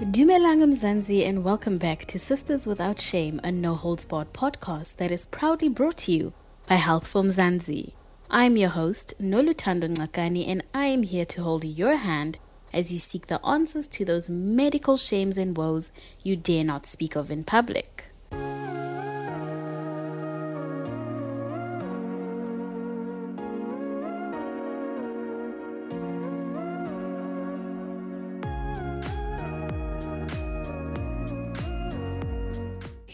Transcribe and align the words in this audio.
Dumelang 0.00 0.64
Mzansi 0.64 1.28
and 1.28 1.44
welcome 1.44 1.76
back 1.76 2.06
to 2.06 2.18
Sisters 2.18 2.66
Without 2.66 2.98
Shame, 2.98 3.38
a 3.44 3.52
no 3.52 3.74
holds 3.74 4.06
barred 4.06 4.32
podcast 4.32 4.96
that 4.96 5.10
is 5.10 5.26
proudly 5.26 5.68
brought 5.68 5.98
to 5.98 6.12
you 6.12 6.32
by 6.66 6.76
Health 6.76 7.06
for 7.06 7.22
Mzansi. 7.22 7.92
I'm 8.30 8.56
your 8.56 8.70
host, 8.70 9.12
Noluthando 9.20 9.94
Ngcakani, 9.94 10.48
and 10.48 10.62
I 10.72 10.86
am 10.86 11.02
here 11.02 11.26
to 11.26 11.42
hold 11.42 11.64
your 11.66 11.96
hand 11.96 12.38
as 12.72 12.90
you 12.90 12.98
seek 12.98 13.26
the 13.26 13.44
answers 13.44 13.88
to 13.88 14.06
those 14.06 14.30
medical 14.30 14.96
shames 14.96 15.36
and 15.36 15.54
woes 15.54 15.92
you 16.22 16.34
dare 16.34 16.64
not 16.64 16.86
speak 16.86 17.14
of 17.14 17.30
in 17.30 17.44
public. 17.44 18.09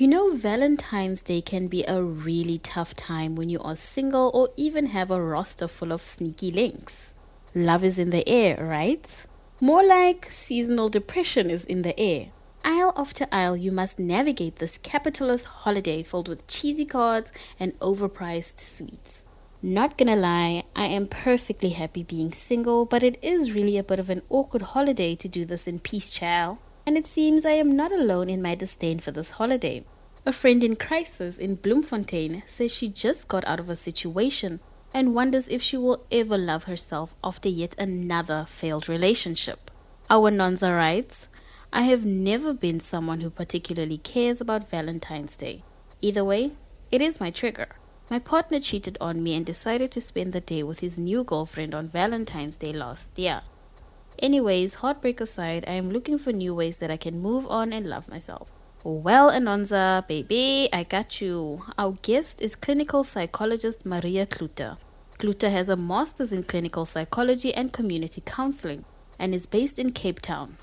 You 0.07 0.13
know, 0.13 0.37
Valentine's 0.37 1.21
Day 1.21 1.41
can 1.41 1.67
be 1.67 1.83
a 1.83 2.01
really 2.01 2.59
tough 2.59 2.95
time 2.95 3.35
when 3.35 3.49
you 3.49 3.59
are 3.59 3.75
single 3.75 4.31
or 4.33 4.51
even 4.57 4.87
have 4.87 5.11
a 5.11 5.21
roster 5.21 5.67
full 5.67 5.91
of 5.91 6.01
sneaky 6.01 6.53
links. 6.53 7.09
Love 7.57 7.83
is 7.83 7.99
in 7.99 8.11
the 8.11 8.23
air, 8.29 8.57
right? 8.65 9.05
More 9.61 9.85
like 9.85 10.31
seasonal 10.31 10.89
depression 10.89 11.51
is 11.51 11.65
in 11.65 11.83
the 11.83 11.99
air. 11.99 12.29
Aisle 12.65 12.93
after 12.97 13.27
aisle, 13.33 13.57
you 13.57 13.73
must 13.73 13.99
navigate 13.99 14.61
this 14.61 14.79
capitalist 14.79 15.45
holiday 15.45 16.05
filled 16.05 16.29
with 16.29 16.47
cheesy 16.47 16.85
cards 16.85 17.33
and 17.59 17.77
overpriced 17.81 18.61
sweets. 18.61 19.25
Not 19.61 19.99
gonna 19.99 20.15
lie, 20.15 20.63
I 20.77 20.85
am 20.85 21.09
perfectly 21.09 21.71
happy 21.71 22.05
being 22.05 22.31
single, 22.31 22.85
but 22.85 23.03
it 23.03 23.19
is 23.25 23.51
really 23.51 23.77
a 23.77 23.83
bit 23.83 23.99
of 23.99 24.11
an 24.11 24.23
awkward 24.31 24.63
holiday 24.63 25.17
to 25.17 25.27
do 25.27 25.45
this 25.45 25.67
in 25.67 25.81
peace, 25.81 26.11
child 26.11 26.59
and 26.87 26.97
it 26.97 27.05
seems 27.05 27.45
I 27.45 27.53
am 27.53 27.75
not 27.75 27.91
alone 27.91 28.31
in 28.31 28.41
my 28.41 28.55
disdain 28.55 29.01
for 29.01 29.11
this 29.11 29.31
holiday. 29.31 29.83
A 30.29 30.33
friend 30.33 30.65
in 30.65 30.75
crisis 30.75 31.39
in 31.39 31.55
Bloemfontein 31.55 32.43
says 32.49 32.75
she 32.75 32.89
just 32.89 33.29
got 33.29 33.47
out 33.47 33.61
of 33.61 33.71
a 33.71 33.77
situation 33.77 34.59
and 34.93 35.15
wonders 35.15 35.47
if 35.47 35.63
she 35.63 35.77
will 35.77 36.05
ever 36.11 36.37
love 36.37 36.65
herself 36.65 37.15
after 37.23 37.49
yet 37.49 37.77
another 37.79 38.45
failed 38.45 38.89
relationship. 38.89 39.71
Our 40.11 40.33
Nonza 40.33 40.77
writes, 40.77 41.29
I 41.73 41.83
have 41.83 42.05
never 42.05 42.53
been 42.53 42.81
someone 42.81 43.21
who 43.21 43.31
particularly 43.31 43.99
cares 43.99 44.41
about 44.41 44.69
Valentine's 44.69 45.37
Day. 45.37 45.63
Either 46.01 46.25
way, 46.25 46.51
it 46.91 47.01
is 47.01 47.21
my 47.21 47.31
trigger. 47.31 47.69
My 48.11 48.19
partner 48.19 48.59
cheated 48.59 48.99
on 49.01 49.23
me 49.23 49.37
and 49.37 49.47
decided 49.47 49.93
to 49.93 50.01
spend 50.01 50.33
the 50.33 50.41
day 50.41 50.65
with 50.65 50.81
his 50.81 50.99
new 50.99 51.23
girlfriend 51.23 51.73
on 51.73 51.87
Valentine's 51.87 52.57
Day 52.57 52.73
last 52.73 53.17
year. 53.17 53.43
Anyways, 54.19 54.75
heartbreak 54.75 55.21
aside, 55.21 55.65
I 55.69 55.75
am 55.75 55.91
looking 55.91 56.19
for 56.19 56.33
new 56.33 56.53
ways 56.53 56.79
that 56.79 56.91
I 56.91 56.97
can 56.97 57.21
move 57.21 57.47
on 57.47 57.73
and 57.73 57.87
love 57.87 58.09
myself. 58.09 58.51
Well, 58.89 59.33
Anonza, 59.33 60.07
baby, 60.07 60.69
I 60.73 60.85
got 60.85 61.21
you. 61.21 61.61
Our 61.77 61.95
guest 62.03 62.41
is 62.41 62.55
clinical 62.55 63.03
psychologist 63.03 63.85
Maria 63.85 64.27
Kluter. 64.27 64.79
Kluter 65.19 65.51
has 65.51 65.69
a 65.69 65.75
master's 65.75 66.33
in 66.33 66.45
clinical 66.45 66.85
psychology 66.85 67.53
and 67.53 67.73
community 67.73 68.23
counseling 68.25 68.85
and 69.19 69.35
is 69.35 69.45
based 69.45 69.81
in 69.81 69.91
Cape 69.91 70.21
Town. 70.21 70.55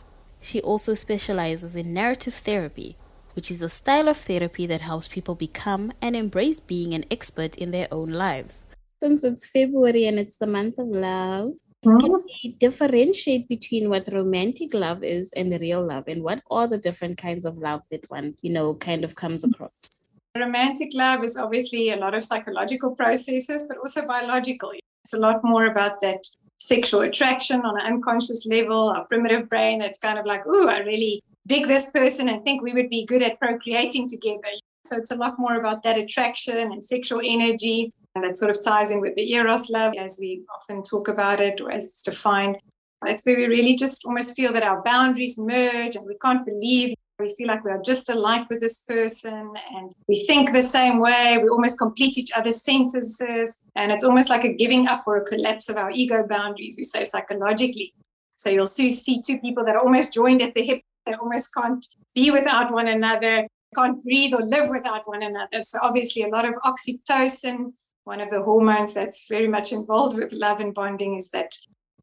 She 0.41 0.61
also 0.61 0.93
specializes 0.93 1.75
in 1.75 1.93
narrative 1.93 2.33
therapy, 2.33 2.95
which 3.35 3.51
is 3.51 3.61
a 3.61 3.67
style 3.67 4.07
of 4.07 4.15
therapy 4.15 4.65
that 4.67 4.79
helps 4.79 5.09
people 5.09 5.35
become 5.35 5.91
and 6.01 6.15
embrace 6.15 6.61
being 6.61 6.93
an 6.93 7.03
expert 7.11 7.57
in 7.57 7.71
their 7.71 7.89
own 7.91 8.11
lives. 8.11 8.63
Since 9.01 9.25
it's 9.25 9.45
February 9.45 10.05
and 10.05 10.17
it's 10.17 10.37
the 10.37 10.47
month 10.47 10.77
of 10.77 10.87
love, 10.87 11.55
can 11.83 12.23
we 12.25 12.55
differentiate 12.59 13.47
between 13.47 13.89
what 13.89 14.07
romantic 14.11 14.73
love 14.73 15.03
is 15.03 15.31
and 15.33 15.51
real 15.59 15.85
love? 15.85 16.05
And 16.07 16.23
what 16.23 16.41
are 16.49 16.67
the 16.67 16.77
different 16.77 17.17
kinds 17.17 17.45
of 17.45 17.57
love 17.57 17.81
that 17.91 18.09
one 18.09 18.35
you 18.41 18.51
know 18.51 18.75
kind 18.75 19.03
of 19.03 19.15
comes 19.15 19.43
across? 19.43 20.01
Romantic 20.35 20.89
love 20.93 21.23
is 21.23 21.37
obviously 21.37 21.91
a 21.91 21.95
lot 21.97 22.15
of 22.15 22.23
psychological 22.23 22.95
processes 22.95 23.65
but 23.67 23.77
also 23.77 24.07
biological. 24.07 24.71
It's 25.03 25.13
a 25.13 25.17
lot 25.17 25.43
more 25.43 25.65
about 25.65 26.01
that 26.01 26.23
sexual 26.63 27.01
attraction 27.01 27.61
on 27.61 27.79
an 27.79 27.85
unconscious 27.85 28.45
level 28.45 28.87
our 28.95 29.05
primitive 29.07 29.49
brain 29.49 29.79
that's 29.79 29.99
kind 29.99 30.17
of 30.17 30.25
like 30.25 30.43
oh 30.47 30.69
i 30.69 30.79
really 30.79 31.21
dig 31.45 31.67
this 31.67 31.89
person 31.91 32.29
and 32.29 32.45
think 32.45 32.61
we 32.61 32.71
would 32.71 32.89
be 32.89 33.05
good 33.05 33.21
at 33.21 33.37
procreating 33.37 34.07
together 34.07 34.53
so 34.85 34.97
it's 34.97 35.11
a 35.11 35.15
lot 35.15 35.39
more 35.39 35.55
about 35.55 35.83
that 35.83 35.97
attraction 35.97 36.71
and 36.71 36.83
sexual 36.83 37.21
energy 37.23 37.91
and 38.15 38.23
that 38.23 38.37
sort 38.37 38.51
of 38.51 38.63
ties 38.63 38.91
in 38.91 39.01
with 39.01 39.15
the 39.15 39.33
Eros 39.33 39.69
love, 39.69 39.93
as 39.97 40.17
we 40.19 40.43
often 40.55 40.83
talk 40.83 41.07
about 41.07 41.39
it, 41.39 41.61
or 41.61 41.71
as 41.71 41.83
it's 41.83 42.03
defined. 42.03 42.57
It's 43.05 43.25
where 43.25 43.37
we 43.37 43.45
really 43.45 43.75
just 43.75 44.05
almost 44.05 44.35
feel 44.35 44.53
that 44.53 44.63
our 44.63 44.81
boundaries 44.83 45.37
merge 45.37 45.95
and 45.95 46.05
we 46.05 46.17
can't 46.21 46.45
believe 46.45 46.93
we 47.19 47.33
feel 47.35 47.47
like 47.47 47.63
we 47.63 47.71
are 47.71 47.81
just 47.81 48.09
alike 48.09 48.49
with 48.49 48.59
this 48.59 48.79
person 48.79 49.53
and 49.75 49.93
we 50.07 50.25
think 50.25 50.51
the 50.51 50.63
same 50.63 50.99
way. 50.99 51.37
We 51.41 51.49
almost 51.49 51.77
complete 51.77 52.17
each 52.17 52.31
other's 52.35 52.63
sentences. 52.63 53.61
And 53.75 53.91
it's 53.91 54.03
almost 54.03 54.29
like 54.29 54.43
a 54.43 54.53
giving 54.53 54.87
up 54.87 55.03
or 55.05 55.17
a 55.17 55.25
collapse 55.25 55.69
of 55.69 55.77
our 55.77 55.91
ego 55.91 56.25
boundaries, 56.27 56.75
we 56.77 56.83
say 56.83 57.05
psychologically. 57.05 57.93
So 58.35 58.49
you'll 58.49 58.65
soon 58.65 58.91
see 58.91 59.21
two 59.21 59.37
people 59.39 59.63
that 59.65 59.75
are 59.75 59.83
almost 59.83 60.13
joined 60.13 60.41
at 60.41 60.53
the 60.53 60.63
hip, 60.63 60.81
they 61.05 61.13
almost 61.13 61.53
can't 61.53 61.85
be 62.15 62.31
without 62.31 62.71
one 62.71 62.87
another, 62.87 63.47
can't 63.73 64.03
breathe 64.03 64.33
or 64.33 64.41
live 64.45 64.69
without 64.69 65.07
one 65.07 65.23
another. 65.23 65.61
So 65.61 65.79
obviously 65.81 66.23
a 66.23 66.29
lot 66.29 66.45
of 66.45 66.55
oxytocin 66.65 67.73
one 68.05 68.19
of 68.19 68.29
the 68.29 68.41
hormones 68.41 68.93
that's 68.93 69.27
very 69.29 69.47
much 69.47 69.71
involved 69.71 70.17
with 70.17 70.33
love 70.33 70.59
and 70.59 70.73
bonding 70.73 71.17
is 71.17 71.29
that 71.29 71.55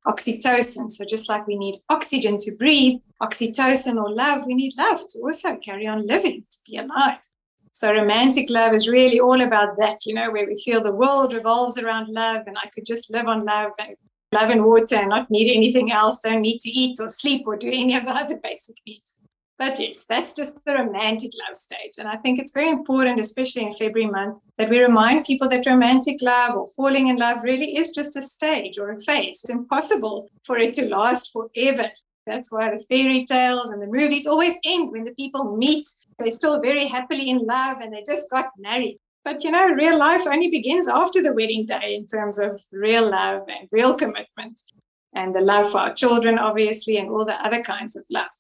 oxytocin. 0.07 0.91
So 0.91 1.05
just 1.05 1.29
like 1.29 1.47
we 1.47 1.59
need 1.59 1.81
oxygen 1.91 2.39
to 2.39 2.57
breathe, 2.57 3.01
oxytocin 3.23 4.03
or 4.03 4.11
love, 4.11 4.47
we 4.47 4.55
need 4.55 4.77
love 4.79 5.01
to 5.09 5.19
also 5.21 5.57
carry 5.57 5.87
on 5.87 6.07
living, 6.07 6.45
to 6.51 6.57
be 6.67 6.79
alive. 6.79 7.19
So 7.73 7.93
romantic 7.93 8.49
love 8.51 8.73
is 8.73 8.89
really 8.89 9.21
all 9.21 9.41
about 9.43 9.77
that, 9.79 9.99
you 10.07 10.15
know, 10.15 10.31
where 10.31 10.47
we 10.47 10.61
feel 10.65 10.83
the 10.83 10.95
world 10.95 11.35
revolves 11.35 11.79
around 11.79 12.09
love 12.09 12.47
and 12.47 12.57
I 12.57 12.69
could 12.69 12.87
just 12.87 13.11
live 13.13 13.29
on 13.29 13.45
love 13.45 13.73
and 13.79 13.97
love 14.33 14.51
and 14.51 14.65
water 14.65 14.97
and 14.97 15.09
not 15.09 15.31
need 15.31 15.55
anything 15.55 15.93
else, 15.93 16.21
don't 16.21 16.41
need 16.41 16.61
to 16.61 16.71
eat 16.71 16.99
or 16.99 17.09
sleep 17.09 17.43
or 17.47 17.57
do 17.57 17.69
any 17.69 17.95
of 17.95 18.05
the 18.05 18.13
other 18.13 18.39
basic 18.43 18.77
needs. 18.87 19.19
But 19.61 19.79
yes, 19.79 20.07
that's 20.09 20.33
just 20.33 20.55
the 20.65 20.73
romantic 20.73 21.33
love 21.47 21.55
stage. 21.55 21.99
And 21.99 22.09
I 22.09 22.17
think 22.17 22.39
it's 22.39 22.53
very 22.53 22.71
important, 22.71 23.21
especially 23.21 23.65
in 23.65 23.73
February 23.73 24.11
month, 24.11 24.39
that 24.57 24.71
we 24.71 24.83
remind 24.83 25.27
people 25.27 25.51
that 25.51 25.67
romantic 25.67 26.23
love 26.23 26.57
or 26.57 26.67
falling 26.69 27.09
in 27.09 27.17
love 27.17 27.45
really 27.45 27.77
is 27.77 27.91
just 27.91 28.17
a 28.17 28.23
stage 28.23 28.79
or 28.79 28.93
a 28.93 28.99
phase. 28.99 29.43
It's 29.45 29.51
impossible 29.51 30.31
for 30.47 30.57
it 30.57 30.73
to 30.75 30.89
last 30.89 31.31
forever. 31.31 31.91
That's 32.27 32.51
why 32.51 32.71
the 32.71 32.83
fairy 32.85 33.27
tales 33.27 33.69
and 33.69 33.83
the 33.83 33.87
movies 33.87 34.27
always 34.27 34.57
end 34.65 34.93
when 34.93 35.05
the 35.05 35.13
people 35.13 35.55
meet. 35.59 35.87
They're 36.19 36.31
still 36.31 36.63
very 36.63 36.87
happily 36.87 37.29
in 37.29 37.45
love 37.45 37.83
and 37.83 37.93
they 37.93 38.03
just 38.07 38.31
got 38.31 38.47
married. 38.57 38.99
But 39.25 39.45
you 39.45 39.51
know, 39.51 39.69
real 39.69 39.99
life 39.99 40.27
only 40.27 40.49
begins 40.49 40.89
after 40.89 41.23
the 41.23 41.35
wedding 41.35 41.67
day 41.67 41.97
in 41.97 42.07
terms 42.07 42.39
of 42.39 42.59
real 42.73 43.11
love 43.11 43.43
and 43.49 43.69
real 43.71 43.93
commitment 43.93 44.59
and 45.13 45.35
the 45.35 45.43
love 45.43 45.71
for 45.71 45.81
our 45.81 45.93
children, 45.93 46.39
obviously, 46.39 46.97
and 46.97 47.11
all 47.11 47.27
the 47.27 47.39
other 47.45 47.63
kinds 47.63 47.95
of 47.95 48.07
love. 48.11 48.31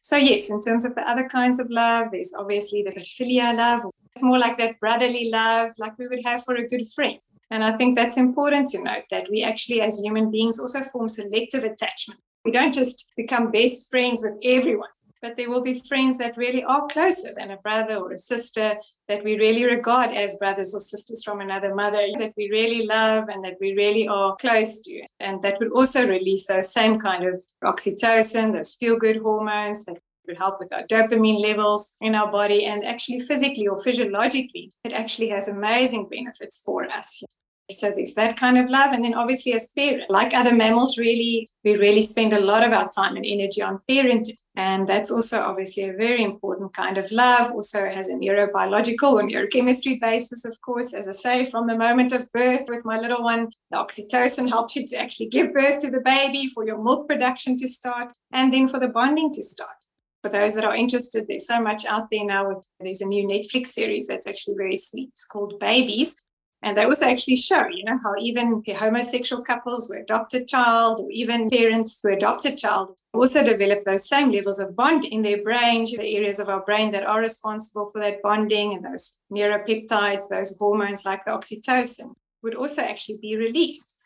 So, 0.00 0.16
yes, 0.16 0.48
in 0.48 0.60
terms 0.60 0.84
of 0.84 0.94
the 0.94 1.08
other 1.08 1.28
kinds 1.28 1.58
of 1.58 1.68
love, 1.70 2.08
there's 2.12 2.34
obviously 2.34 2.82
the 2.82 2.90
philia 2.90 3.56
love. 3.56 3.82
It's 4.12 4.22
more 4.22 4.38
like 4.38 4.56
that 4.58 4.78
brotherly 4.80 5.30
love, 5.30 5.72
like 5.78 5.98
we 5.98 6.08
would 6.08 6.24
have 6.24 6.44
for 6.44 6.56
a 6.56 6.66
good 6.66 6.86
friend. 6.94 7.18
And 7.50 7.64
I 7.64 7.76
think 7.76 7.96
that's 7.96 8.16
important 8.16 8.68
to 8.68 8.82
note 8.82 9.04
that 9.10 9.28
we 9.30 9.42
actually, 9.42 9.80
as 9.80 9.98
human 9.98 10.30
beings, 10.30 10.58
also 10.58 10.80
form 10.80 11.08
selective 11.08 11.64
attachment. 11.64 12.20
We 12.44 12.52
don't 12.52 12.74
just 12.74 13.12
become 13.16 13.50
best 13.50 13.90
friends 13.90 14.22
with 14.22 14.34
everyone, 14.44 14.88
but 15.22 15.36
there 15.36 15.50
will 15.50 15.62
be 15.62 15.74
friends 15.74 16.18
that 16.18 16.36
really 16.36 16.64
are 16.64 16.86
closer 16.88 17.30
than 17.36 17.50
a 17.50 17.56
brother 17.58 17.96
or 17.96 18.12
a 18.12 18.18
sister 18.18 18.76
that 19.08 19.24
we 19.24 19.38
really 19.38 19.64
regard 19.64 20.10
as 20.10 20.38
brothers 20.38 20.74
or 20.74 20.80
sisters 20.80 21.22
from 21.24 21.40
another 21.40 21.74
mother, 21.74 22.06
that 22.18 22.34
we 22.36 22.50
really 22.50 22.86
love 22.86 23.28
and 23.28 23.44
that 23.44 23.56
we 23.60 23.74
really 23.74 24.06
are 24.08 24.36
close 24.36 24.80
to. 24.80 25.02
And 25.20 25.40
that 25.42 25.58
would 25.58 25.72
also 25.72 26.06
release 26.06 26.46
those 26.46 26.72
same 26.72 26.98
kind 26.98 27.24
of 27.24 27.38
oxytocin, 27.64 28.52
those 28.52 28.74
feel 28.74 28.96
good 28.96 29.16
hormones 29.16 29.84
that 29.84 29.98
would 30.28 30.38
help 30.38 30.60
with 30.60 30.72
our 30.72 30.84
dopamine 30.84 31.40
levels 31.40 31.96
in 32.00 32.14
our 32.14 32.30
body 32.30 32.66
and 32.66 32.84
actually 32.84 33.18
physically 33.20 33.66
or 33.66 33.78
physiologically 33.78 34.70
it 34.84 34.92
actually 34.92 35.28
has 35.30 35.48
amazing 35.48 36.06
benefits 36.08 36.62
for 36.64 36.84
us 36.90 37.22
so 37.70 37.92
there's 37.94 38.14
that 38.14 38.36
kind 38.36 38.56
of 38.56 38.70
love 38.70 38.92
and 38.92 39.04
then 39.04 39.14
obviously 39.14 39.52
as 39.52 39.70
parents 39.76 40.06
like 40.08 40.32
other 40.32 40.54
mammals 40.54 40.96
really 40.96 41.50
we 41.64 41.76
really 41.76 42.02
spend 42.02 42.32
a 42.32 42.40
lot 42.40 42.64
of 42.64 42.72
our 42.72 42.88
time 42.88 43.16
and 43.16 43.26
energy 43.26 43.60
on 43.60 43.78
parenting 43.88 44.34
and 44.56 44.86
that's 44.86 45.10
also 45.10 45.38
obviously 45.38 45.84
a 45.84 45.92
very 45.92 46.22
important 46.22 46.72
kind 46.72 46.96
of 46.96 47.10
love 47.12 47.50
also 47.52 47.80
has 47.88 48.08
a 48.08 48.14
neurobiological 48.14 49.12
or 49.12 49.22
neurochemistry 49.22 50.00
basis 50.00 50.44
of 50.44 50.58
course 50.62 50.94
as 50.94 51.06
i 51.08 51.12
say 51.12 51.46
from 51.46 51.66
the 51.66 51.76
moment 51.76 52.12
of 52.12 52.30
birth 52.32 52.64
with 52.68 52.84
my 52.84 52.98
little 52.98 53.22
one 53.22 53.48
the 53.70 53.76
oxytocin 53.76 54.48
helps 54.48 54.74
you 54.74 54.86
to 54.86 54.96
actually 54.96 55.28
give 55.28 55.52
birth 55.52 55.80
to 55.80 55.90
the 55.90 56.00
baby 56.00 56.46
for 56.48 56.66
your 56.66 56.82
milk 56.82 57.06
production 57.06 57.56
to 57.56 57.68
start 57.68 58.10
and 58.32 58.52
then 58.52 58.66
for 58.66 58.80
the 58.80 58.88
bonding 58.88 59.32
to 59.32 59.42
start 59.42 59.76
for 60.22 60.30
those 60.30 60.52
that 60.54 60.64
are 60.64 60.74
interested, 60.74 61.26
there's 61.28 61.46
so 61.46 61.60
much 61.60 61.84
out 61.84 62.08
there 62.10 62.24
now. 62.24 62.48
With, 62.48 62.58
there's 62.80 63.02
a 63.02 63.06
new 63.06 63.24
Netflix 63.24 63.68
series 63.68 64.08
that's 64.08 64.26
actually 64.26 64.56
very 64.56 64.74
sweet. 64.74 65.10
It's 65.10 65.24
called 65.24 65.60
Babies. 65.60 66.20
And 66.62 66.76
they 66.76 66.84
also 66.84 67.06
actually 67.06 67.36
show, 67.36 67.66
you 67.68 67.84
know, 67.84 67.96
how 68.02 68.14
even 68.18 68.62
homosexual 68.76 69.42
couples 69.42 69.86
who 69.86 70.00
adopt 70.00 70.34
a 70.34 70.44
child 70.44 71.00
or 71.00 71.10
even 71.10 71.48
parents 71.48 72.00
who 72.02 72.12
adopt 72.12 72.46
a 72.46 72.56
child 72.56 72.96
also 73.14 73.44
develop 73.44 73.82
those 73.82 74.08
same 74.08 74.32
levels 74.32 74.58
of 74.58 74.74
bond 74.74 75.04
in 75.04 75.22
their 75.22 75.42
brain, 75.42 75.84
the 75.84 76.16
areas 76.16 76.40
of 76.40 76.48
our 76.48 76.64
brain 76.64 76.90
that 76.90 77.06
are 77.06 77.20
responsible 77.20 77.90
for 77.90 78.00
that 78.00 78.20
bonding 78.22 78.74
and 78.74 78.84
those 78.84 79.16
neuropeptides, 79.32 80.28
those 80.28 80.56
hormones 80.58 81.04
like 81.04 81.24
the 81.24 81.30
oxytocin 81.30 82.12
would 82.42 82.54
also 82.54 82.82
actually 82.82 83.18
be 83.22 83.36
released. 83.36 83.96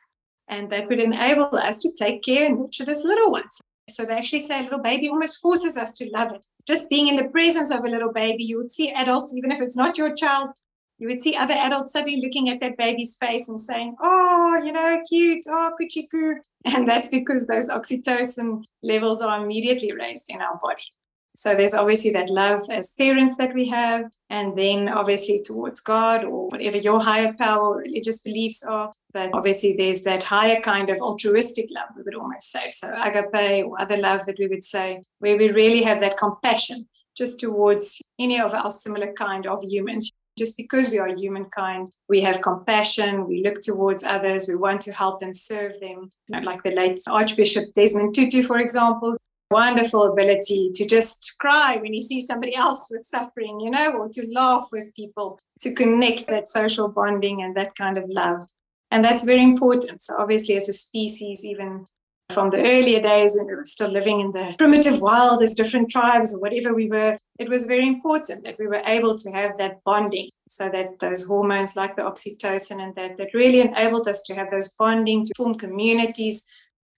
And 0.48 0.68
that 0.70 0.88
would 0.88 1.00
enable 1.00 1.56
us 1.56 1.80
to 1.82 1.92
take 1.92 2.22
care 2.22 2.44
and 2.44 2.58
nurture 2.58 2.84
this 2.84 3.02
little 3.02 3.30
ones. 3.30 3.60
So 3.88 4.04
they 4.04 4.14
actually 4.14 4.40
say 4.40 4.60
a 4.60 4.62
little 4.62 4.78
baby 4.78 5.08
almost 5.08 5.40
forces 5.40 5.76
us 5.76 5.94
to 5.94 6.10
love 6.10 6.32
it. 6.32 6.44
Just 6.66 6.90
being 6.90 7.08
in 7.08 7.16
the 7.16 7.28
presence 7.28 7.70
of 7.70 7.84
a 7.84 7.88
little 7.88 8.12
baby, 8.12 8.44
you 8.44 8.58
would 8.58 8.70
see 8.70 8.92
adults, 8.92 9.34
even 9.34 9.50
if 9.50 9.60
it's 9.60 9.76
not 9.76 9.98
your 9.98 10.14
child, 10.14 10.50
you 11.02 11.08
would 11.08 11.20
see 11.20 11.34
other 11.34 11.54
adults 11.54 11.90
suddenly 11.90 12.20
looking 12.20 12.48
at 12.48 12.60
that 12.60 12.76
baby's 12.78 13.16
face 13.16 13.48
and 13.48 13.58
saying, 13.58 13.96
Oh, 14.00 14.62
you 14.64 14.70
know, 14.70 15.02
cute, 15.08 15.44
oh, 15.48 15.72
kuchiku. 15.78 16.36
And 16.64 16.88
that's 16.88 17.08
because 17.08 17.48
those 17.48 17.68
oxytocin 17.68 18.62
levels 18.84 19.20
are 19.20 19.42
immediately 19.42 19.90
raised 19.90 20.26
in 20.30 20.40
our 20.40 20.56
body. 20.62 20.84
So 21.34 21.56
there's 21.56 21.74
obviously 21.74 22.10
that 22.10 22.30
love 22.30 22.70
as 22.70 22.92
parents 22.96 23.36
that 23.38 23.52
we 23.52 23.68
have, 23.68 24.04
and 24.30 24.56
then 24.56 24.88
obviously 24.88 25.42
towards 25.44 25.80
God 25.80 26.22
or 26.22 26.46
whatever 26.50 26.76
your 26.76 27.02
higher 27.02 27.34
power 27.36 27.70
or 27.70 27.78
religious 27.78 28.20
beliefs 28.20 28.62
are. 28.62 28.92
But 29.12 29.30
obviously 29.32 29.74
there's 29.76 30.04
that 30.04 30.22
higher 30.22 30.60
kind 30.60 30.88
of 30.88 30.98
altruistic 30.98 31.66
love, 31.72 31.88
we 31.96 32.02
would 32.04 32.14
almost 32.14 32.52
say. 32.52 32.70
So 32.70 32.94
agape 33.02 33.66
or 33.66 33.80
other 33.80 33.96
love 33.96 34.24
that 34.26 34.38
we 34.38 34.46
would 34.46 34.62
say, 34.62 35.02
where 35.18 35.36
we 35.36 35.50
really 35.50 35.82
have 35.82 35.98
that 35.98 36.16
compassion 36.16 36.84
just 37.16 37.40
towards 37.40 38.00
any 38.20 38.40
of 38.40 38.54
our 38.54 38.70
similar 38.70 39.12
kind 39.14 39.48
of 39.48 39.58
humans. 39.64 40.12
Just 40.38 40.56
because 40.56 40.88
we 40.88 40.98
are 40.98 41.14
humankind, 41.14 41.90
we 42.08 42.20
have 42.22 42.40
compassion, 42.40 43.26
we 43.28 43.42
look 43.42 43.60
towards 43.60 44.02
others, 44.02 44.48
we 44.48 44.56
want 44.56 44.80
to 44.82 44.92
help 44.92 45.22
and 45.22 45.36
serve 45.36 45.78
them. 45.80 46.10
You 46.28 46.40
know, 46.40 46.40
like 46.40 46.62
the 46.62 46.70
late 46.70 47.00
Archbishop 47.08 47.64
Desmond 47.74 48.14
Tutu, 48.14 48.42
for 48.42 48.58
example, 48.58 49.16
wonderful 49.50 50.10
ability 50.10 50.70
to 50.74 50.86
just 50.86 51.34
cry 51.38 51.76
when 51.76 51.92
you 51.92 52.00
see 52.00 52.20
somebody 52.20 52.56
else 52.56 52.88
with 52.90 53.04
suffering, 53.04 53.60
you 53.60 53.70
know, 53.70 53.92
or 53.92 54.08
to 54.08 54.26
laugh 54.32 54.68
with 54.72 54.90
people, 54.96 55.38
to 55.60 55.74
connect 55.74 56.26
that 56.28 56.48
social 56.48 56.88
bonding 56.88 57.42
and 57.42 57.54
that 57.54 57.74
kind 57.74 57.98
of 57.98 58.04
love. 58.08 58.42
And 58.90 59.04
that's 59.04 59.24
very 59.24 59.42
important. 59.42 60.00
So, 60.00 60.16
obviously, 60.18 60.56
as 60.56 60.68
a 60.68 60.72
species, 60.72 61.44
even 61.44 61.86
from 62.32 62.50
the 62.50 62.58
earlier 62.58 63.00
days 63.00 63.34
when 63.36 63.46
we 63.46 63.54
were 63.54 63.64
still 63.64 63.90
living 63.90 64.20
in 64.20 64.30
the 64.32 64.54
primitive 64.58 65.00
wild 65.00 65.42
as 65.42 65.54
different 65.54 65.90
tribes 65.90 66.34
or 66.34 66.40
whatever 66.40 66.74
we 66.74 66.88
were, 66.88 67.18
it 67.38 67.48
was 67.48 67.64
very 67.64 67.86
important 67.86 68.44
that 68.44 68.58
we 68.58 68.66
were 68.66 68.82
able 68.86 69.16
to 69.16 69.30
have 69.30 69.56
that 69.58 69.82
bonding 69.84 70.30
so 70.48 70.68
that 70.70 70.98
those 70.98 71.24
hormones 71.24 71.76
like 71.76 71.96
the 71.96 72.02
oxytocin 72.02 72.82
and 72.82 72.94
that, 72.94 73.16
that 73.16 73.34
really 73.34 73.60
enabled 73.60 74.08
us 74.08 74.22
to 74.22 74.34
have 74.34 74.50
those 74.50 74.70
bonding 74.78 75.24
to 75.24 75.32
form 75.36 75.54
communities 75.54 76.44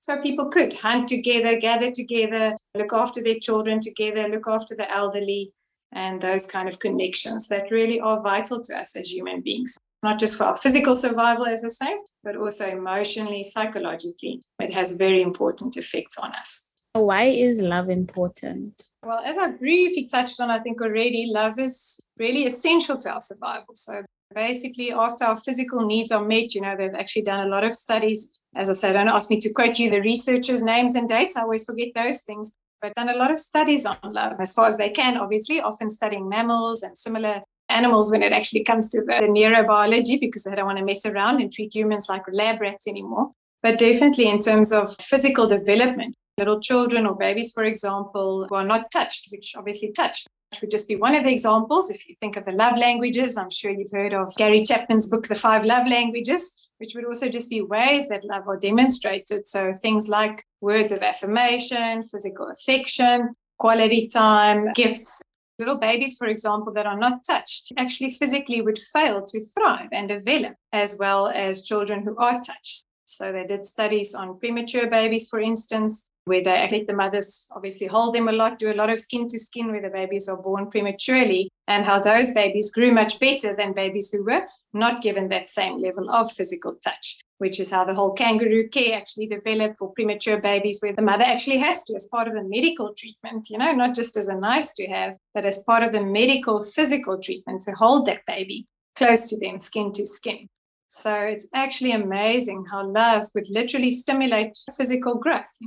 so 0.01 0.21
people 0.21 0.51
could 0.51 0.75
hunt 0.75 1.09
together, 1.09 1.59
gather 1.59 1.91
together, 1.91 2.55
look 2.75 2.93
after 2.93 3.23
their 3.23 3.39
children 3.41 3.81
together, 3.81 4.29
look 4.29 4.47
after 4.47 4.77
the 4.77 4.91
elderly, 4.91 5.51
and 5.93 6.21
those 6.21 6.47
kind 6.47 6.69
of 6.69 6.79
connections 6.79 7.49
that 7.49 7.71
really 7.71 8.01
are 8.01 8.21
vital 8.21 8.61
to 8.61 8.77
us 8.77 8.97
as 8.97 9.11
human 9.11 9.41
beings. 9.41 9.79
Not 10.05 10.21
just 10.21 10.37
for 10.37 10.45
our 10.45 10.57
physical 10.57 10.95
survival, 10.95 11.47
as 11.47 11.65
I 11.65 11.69
say, 11.69 11.97
but 12.23 12.37
also 12.37 12.67
emotionally, 12.67 13.43
psychologically. 13.43 14.43
It 14.61 14.73
has 14.73 14.97
very 14.97 15.23
important 15.23 15.77
effects 15.77 16.17
on 16.19 16.33
us. 16.35 16.75
Why 16.93 17.25
is 17.25 17.61
love 17.61 17.89
important? 17.89 18.89
Well, 19.03 19.21
as 19.25 19.37
I 19.37 19.51
briefly 19.51 20.07
touched 20.07 20.41
on, 20.41 20.51
I 20.51 20.61
think 20.61 20.81
already, 20.81 21.31
love 21.33 21.59
is 21.59 21.99
really 22.19 22.47
essential 22.47 22.97
to 22.99 23.11
our 23.11 23.21
survival. 23.21 23.75
So 23.75 24.03
basically, 24.33 24.93
after 24.93 25.25
our 25.25 25.37
physical 25.37 25.85
needs 25.85 26.13
are 26.13 26.25
met, 26.25 26.55
you 26.55 26.61
know, 26.61 26.77
they've 26.79 26.95
actually 26.95 27.23
done 27.23 27.47
a 27.47 27.51
lot 27.51 27.65
of 27.65 27.73
studies 27.73 28.39
as 28.57 28.71
I 28.71 28.73
said, 28.73 28.93
don't 28.93 29.09
ask 29.09 29.31
me 29.31 29.41
to 29.41 29.53
quote 29.53 29.79
you 29.79 29.91
the 29.91 30.01
researchers' 30.03 30.63
names 30.63 30.95
and 30.95 31.09
dates. 31.09 31.37
I 31.37 31.43
always 31.43 31.65
forget 31.65 31.89
those 31.95 32.23
things. 32.23 32.57
But 32.81 32.95
done 32.95 33.09
a 33.09 33.17
lot 33.17 33.31
of 33.31 33.39
studies 33.39 33.87
on 33.87 33.97
love 34.05 34.41
as 34.41 34.53
far 34.53 34.67
as 34.67 34.77
they 34.77 34.91
can, 34.91 35.17
obviously, 35.17 35.61
often 35.61 35.89
studying 35.89 36.29
mammals 36.29 36.83
and 36.83 36.97
similar 36.97 37.41
animals 37.69 38.11
when 38.11 38.23
it 38.23 38.33
actually 38.33 38.65
comes 38.65 38.91
to 38.91 39.03
the 39.03 39.27
neurobiology 39.29 40.21
because 40.21 40.47
I 40.47 40.55
don't 40.55 40.67
want 40.67 40.79
to 40.79 40.85
mess 40.85 41.07
around 41.07 41.41
and 41.41 41.53
treat 41.53 41.75
humans 41.75 42.07
like 42.09 42.23
lab 42.31 42.61
rats 42.61 42.87
anymore. 42.87 43.31
But 43.63 43.79
definitely 43.79 44.29
in 44.29 44.39
terms 44.39 44.73
of 44.73 44.95
physical 44.97 45.47
development, 45.47 46.15
little 46.39 46.61
children 46.61 47.07
or 47.07 47.17
babies, 47.17 47.53
for 47.53 47.65
example, 47.65 48.47
who 48.49 48.55
are 48.55 48.65
not 48.65 48.91
touched, 48.91 49.29
which 49.31 49.55
obviously 49.57 49.93
touched 49.93 50.29
would 50.61 50.71
just 50.71 50.89
be 50.89 50.97
one 50.97 51.17
of 51.17 51.25
the 51.25 51.33
examples. 51.33 51.91
If 51.91 52.09
you 52.09 52.15
think 52.21 52.37
of 52.37 52.45
the 52.45 52.53
love 52.53 52.77
languages, 52.77 53.37
I'm 53.37 53.51
sure 53.51 53.71
you've 53.71 53.91
heard 53.93 54.15
of 54.15 54.35
Gary 54.37 54.65
Chapman's 54.65 55.09
book, 55.09 55.27
The 55.27 55.35
Five 55.35 55.65
Love 55.65 55.87
Languages, 55.87 56.69
which 56.79 56.95
would 56.95 57.05
also 57.05 57.29
just 57.29 57.51
be 57.51 57.63
ways 57.63 58.09
that 58.09 58.25
love 58.25 58.49
are 58.49 58.59
demonstrated. 58.59 59.47
So 59.47 59.73
things 59.73 60.09
like 60.09 60.45
words 60.61 60.93
of 60.93 61.03
affirmation, 61.03 62.03
physical 62.03 62.51
affection, 62.51 63.31
quality 63.59 64.09
time, 64.09 64.73
gifts. 64.75 65.21
Little 65.59 65.77
babies, 65.77 66.17
for 66.17 66.27
example, 66.27 66.73
that 66.73 66.87
are 66.87 66.99
not 66.99 67.23
touched 67.25 67.73
actually 67.77 68.11
physically 68.11 68.61
would 68.61 68.79
fail 68.93 69.23
to 69.23 69.41
thrive 69.41 69.89
and 69.93 70.09
develop, 70.09 70.55
as 70.73 70.97
well 70.99 71.29
as 71.29 71.63
children 71.63 72.03
who 72.03 72.17
are 72.17 72.41
touched. 72.41 72.87
So 73.05 73.31
they 73.31 73.47
did 73.47 73.65
studies 73.65 74.15
on 74.15 74.39
premature 74.41 74.89
babies, 74.89 75.29
for 75.29 75.39
instance, 75.39 76.11
where 76.25 76.43
they 76.43 76.69
let 76.71 76.87
the 76.87 76.95
mothers 76.95 77.47
obviously 77.55 77.87
hold 77.87 78.15
them 78.15 78.29
a 78.29 78.33
lot, 78.33 78.59
do 78.59 78.73
a 78.73 78.75
lot 78.75 78.91
of 78.91 78.99
skin 78.99 79.29
to 79.29 79.39
skin 79.39 79.71
where 79.71 79.83
the 79.83 79.91
babies 79.91 80.29
are 80.29 80.43
born 80.43 80.71
prematurely, 80.71 81.49
and 81.69 81.85
how 81.85 82.01
those 82.01 82.33
babies 82.33 82.71
grew 82.71 82.93
much 82.93 83.21
better 83.21 83.55
than 83.55 83.75
babies 83.75 84.11
who 84.11 84.25
were 84.25 84.47
not 84.73 85.03
given 85.03 85.29
that 85.29 85.47
same 85.47 85.79
level 85.79 86.11
of 86.11 86.33
physical 86.33 86.75
touch, 86.83 87.21
which 87.39 87.61
is 87.61 87.71
how 87.71 87.85
the 87.85 87.95
whole 87.95 88.13
kangaroo 88.13 88.69
care 88.69 88.97
actually 88.97 89.27
developed 89.27 89.79
for 89.79 89.93
premature 89.93 90.41
babies, 90.41 90.79
where 90.81 90.93
the 90.93 91.03
mother 91.03 91.25
actually 91.25 91.59
has 91.59 91.85
to, 91.85 91.95
as 91.95 92.07
part 92.09 92.29
of 92.29 92.35
a 92.35 92.45
medical 92.45 92.95
treatment, 92.95 93.49
you 93.51 93.59
know, 93.59 93.73
not 93.73 93.95
just 93.95 94.17
as 94.17 94.29
a 94.29 94.37
nice 94.37 94.73
to 94.75 94.87
have, 94.87 95.17
but 95.35 95.45
as 95.45 95.65
part 95.65 95.83
of 95.83 95.93
the 95.93 96.05
medical 96.05 96.61
physical 96.61 97.19
treatment 97.19 97.61
to 97.63 97.73
hold 97.73 98.07
that 98.07 98.25
baby 98.27 98.67
close 98.97 99.29
to 99.29 99.39
them, 99.39 99.59
skin 99.59 99.93
to 99.93 100.07
skin. 100.07 100.49
So 100.89 101.15
it's 101.15 101.49
actually 101.55 101.93
amazing 101.93 102.65
how 102.71 102.87
love 102.89 103.25
would 103.35 103.49
literally 103.51 103.91
stimulate 103.91 104.57
physical 104.77 105.17
growth 105.17 105.59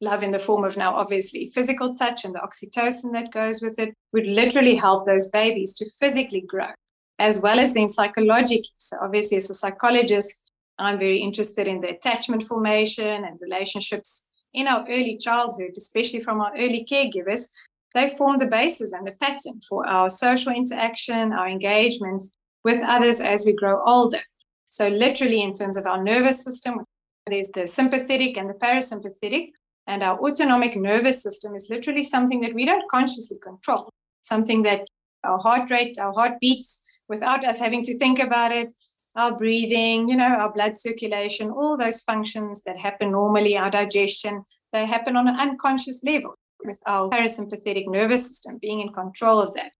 love 0.00 0.22
in 0.22 0.30
the 0.30 0.38
form 0.38 0.64
of 0.64 0.76
now 0.76 0.94
obviously 0.94 1.50
physical 1.52 1.94
touch 1.94 2.24
and 2.24 2.34
the 2.34 2.38
oxytocin 2.38 3.12
that 3.12 3.32
goes 3.32 3.60
with 3.60 3.78
it 3.78 3.94
would 4.12 4.26
literally 4.26 4.74
help 4.74 5.04
those 5.04 5.28
babies 5.30 5.74
to 5.74 5.84
physically 5.98 6.42
grow 6.42 6.68
as 7.18 7.40
well 7.40 7.58
as 7.58 7.74
then 7.74 7.88
psychologically 7.88 8.70
so 8.76 8.96
obviously 9.02 9.36
as 9.36 9.50
a 9.50 9.54
psychologist 9.54 10.42
i'm 10.78 10.98
very 10.98 11.18
interested 11.18 11.68
in 11.68 11.80
the 11.80 11.90
attachment 11.90 12.42
formation 12.42 13.24
and 13.24 13.38
relationships 13.40 14.30
in 14.54 14.66
our 14.66 14.84
early 14.88 15.16
childhood 15.16 15.70
especially 15.76 16.20
from 16.20 16.40
our 16.40 16.52
early 16.56 16.86
caregivers. 16.90 17.48
They 17.94 18.08
form 18.08 18.38
the 18.38 18.46
basis 18.46 18.92
and 18.92 19.06
the 19.06 19.12
pattern 19.12 19.60
for 19.68 19.86
our 19.86 20.08
social 20.08 20.52
interaction 20.52 21.32
our 21.32 21.48
engagements 21.48 22.34
with 22.64 22.82
others 22.82 23.20
as 23.20 23.44
we 23.44 23.54
grow 23.54 23.82
older. 23.84 24.20
So 24.68 24.88
literally 24.88 25.42
in 25.42 25.54
terms 25.54 25.76
of 25.76 25.86
our 25.86 26.02
nervous 26.02 26.44
system 26.44 26.84
there's 27.26 27.50
the 27.50 27.66
sympathetic 27.66 28.36
and 28.38 28.48
the 28.48 28.54
parasympathetic 28.54 29.50
and 29.86 30.02
our 30.02 30.18
autonomic 30.18 30.76
nervous 30.76 31.22
system 31.22 31.54
is 31.54 31.68
literally 31.70 32.02
something 32.02 32.40
that 32.40 32.54
we 32.54 32.64
don't 32.64 32.90
consciously 32.90 33.38
control, 33.42 33.90
something 34.22 34.62
that 34.62 34.86
our 35.24 35.38
heart 35.38 35.70
rate, 35.70 35.98
our 35.98 36.12
heart 36.12 36.38
beats 36.40 36.82
without 37.08 37.44
us 37.44 37.58
having 37.58 37.82
to 37.82 37.98
think 37.98 38.18
about 38.18 38.52
it, 38.52 38.72
our 39.16 39.36
breathing, 39.36 40.08
you 40.08 40.16
know, 40.16 40.28
our 40.28 40.52
blood 40.52 40.76
circulation, 40.76 41.50
all 41.50 41.76
those 41.76 42.02
functions 42.02 42.62
that 42.64 42.76
happen 42.76 43.12
normally, 43.12 43.56
our 43.56 43.70
digestion, 43.70 44.44
they 44.72 44.86
happen 44.86 45.16
on 45.16 45.28
an 45.28 45.40
unconscious 45.40 46.02
level 46.04 46.34
with 46.64 46.80
our 46.86 47.08
parasympathetic 47.08 47.88
nervous 47.88 48.26
system 48.28 48.58
being 48.60 48.80
in 48.80 48.92
control 48.92 49.40
of 49.40 49.54
that. 49.54 49.72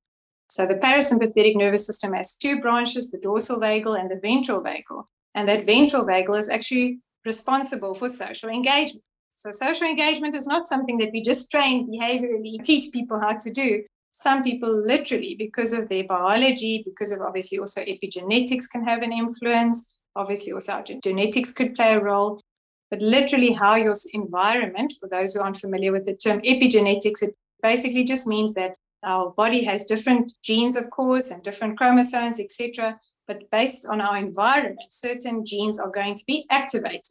So 0.49 0.67
the 0.67 0.77
parasympathetic 0.77 1.57
nervous 1.57 1.85
system 1.85 2.15
has 2.15 2.35
two 2.35 2.61
branches, 2.61 3.11
the 3.11 3.19
dorsal 3.19 3.61
vagal 3.61 3.99
and 4.01 4.09
the 4.09 4.19
ventral 4.23 4.63
vagal. 4.63 5.05
And 5.35 5.49
that 5.49 5.65
ventral 5.65 6.07
vagal 6.07 6.39
is 6.39 6.49
actually 6.49 7.01
responsible 7.25 7.95
for 7.95 8.09
social 8.09 8.49
engagement. 8.49 9.05
So 9.37 9.51
social 9.51 9.87
engagement 9.87 10.35
is 10.35 10.47
not 10.47 10.67
something 10.67 10.99
that 10.99 11.13
we 11.13 11.21
just 11.21 11.51
train 11.51 11.89
behaviorally, 11.89 12.63
teach 12.63 12.93
people 12.93 13.21
how 13.21 13.37
to 13.37 13.53
do. 13.53 13.85
Some 14.13 14.43
people 14.43 14.71
literally, 14.71 15.37
because 15.39 15.73
of 15.73 15.89
their 15.89 16.05
biology, 16.05 16.83
because 16.85 17.13
of 17.13 17.21
obviously 17.21 17.59
also 17.59 17.83
epigenetics 17.83 18.69
can 18.71 18.85
have 18.85 19.03
an 19.03 19.13
influence. 19.13 19.97
Obviously 20.17 20.53
also 20.53 20.73
our 20.73 20.83
genetics 20.83 21.53
could 21.53 21.75
play 21.75 21.93
a 21.93 22.01
role. 22.01 22.41
But 22.91 23.03
literally 23.03 23.53
how 23.53 23.77
your 23.77 23.95
environment, 24.15 24.95
for 24.99 25.09
those 25.09 25.35
who 25.35 25.41
aren't 25.41 25.59
familiar 25.59 25.93
with 25.93 26.07
the 26.07 26.17
term 26.17 26.41
epigenetics, 26.41 27.23
it 27.23 27.35
basically 27.63 28.05
just 28.05 28.27
means 28.27 28.55
that 28.55 28.77
our 29.05 29.31
body 29.31 29.63
has 29.65 29.85
different 29.85 30.33
genes, 30.43 30.75
of 30.75 30.91
course, 30.91 31.31
and 31.31 31.43
different 31.43 31.79
chromosomes, 31.79 32.41
etc. 32.41 32.99
But 33.27 33.51
based 33.51 33.87
on 33.87 34.01
our 34.01 34.17
environment, 34.17 34.93
certain 34.93 35.45
genes 35.45 35.79
are 35.79 35.91
going 35.91 36.17
to 36.17 36.25
be 36.27 36.47
activated 36.51 37.05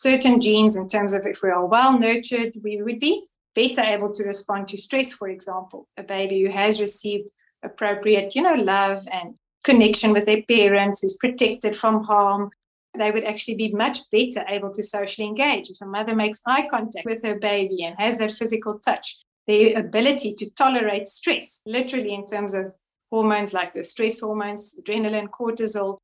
certain 0.00 0.40
genes 0.40 0.76
in 0.76 0.88
terms 0.88 1.12
of 1.12 1.26
if 1.26 1.42
we 1.42 1.50
are 1.50 1.66
well 1.66 1.98
nurtured, 1.98 2.54
we 2.62 2.80
would 2.82 2.98
be 2.98 3.22
better 3.54 3.82
able 3.82 4.10
to 4.12 4.24
respond 4.24 4.68
to 4.68 4.76
stress, 4.76 5.12
for 5.12 5.28
example. 5.28 5.88
A 5.96 6.02
baby 6.02 6.42
who 6.42 6.50
has 6.50 6.80
received 6.80 7.30
appropriate, 7.62 8.34
you 8.34 8.42
know, 8.42 8.54
love 8.54 9.06
and 9.12 9.34
connection 9.64 10.12
with 10.12 10.26
their 10.26 10.42
parents, 10.42 11.00
who's 11.00 11.16
protected 11.16 11.76
from 11.76 12.04
harm, 12.04 12.50
they 12.98 13.10
would 13.10 13.24
actually 13.24 13.56
be 13.56 13.72
much 13.72 13.98
better 14.10 14.44
able 14.48 14.70
to 14.72 14.82
socially 14.82 15.28
engage. 15.28 15.70
If 15.70 15.80
a 15.80 15.86
mother 15.86 16.16
makes 16.16 16.40
eye 16.46 16.66
contact 16.70 17.06
with 17.06 17.22
her 17.24 17.38
baby 17.38 17.84
and 17.84 17.96
has 17.98 18.18
that 18.18 18.32
physical 18.32 18.78
touch, 18.78 19.16
their 19.46 19.78
ability 19.78 20.34
to 20.34 20.50
tolerate 20.54 21.06
stress, 21.06 21.62
literally 21.66 22.14
in 22.14 22.24
terms 22.24 22.54
of 22.54 22.74
hormones 23.10 23.52
like 23.52 23.72
the 23.72 23.82
stress 23.82 24.20
hormones, 24.20 24.80
adrenaline, 24.80 25.28
cortisol, 25.28 25.98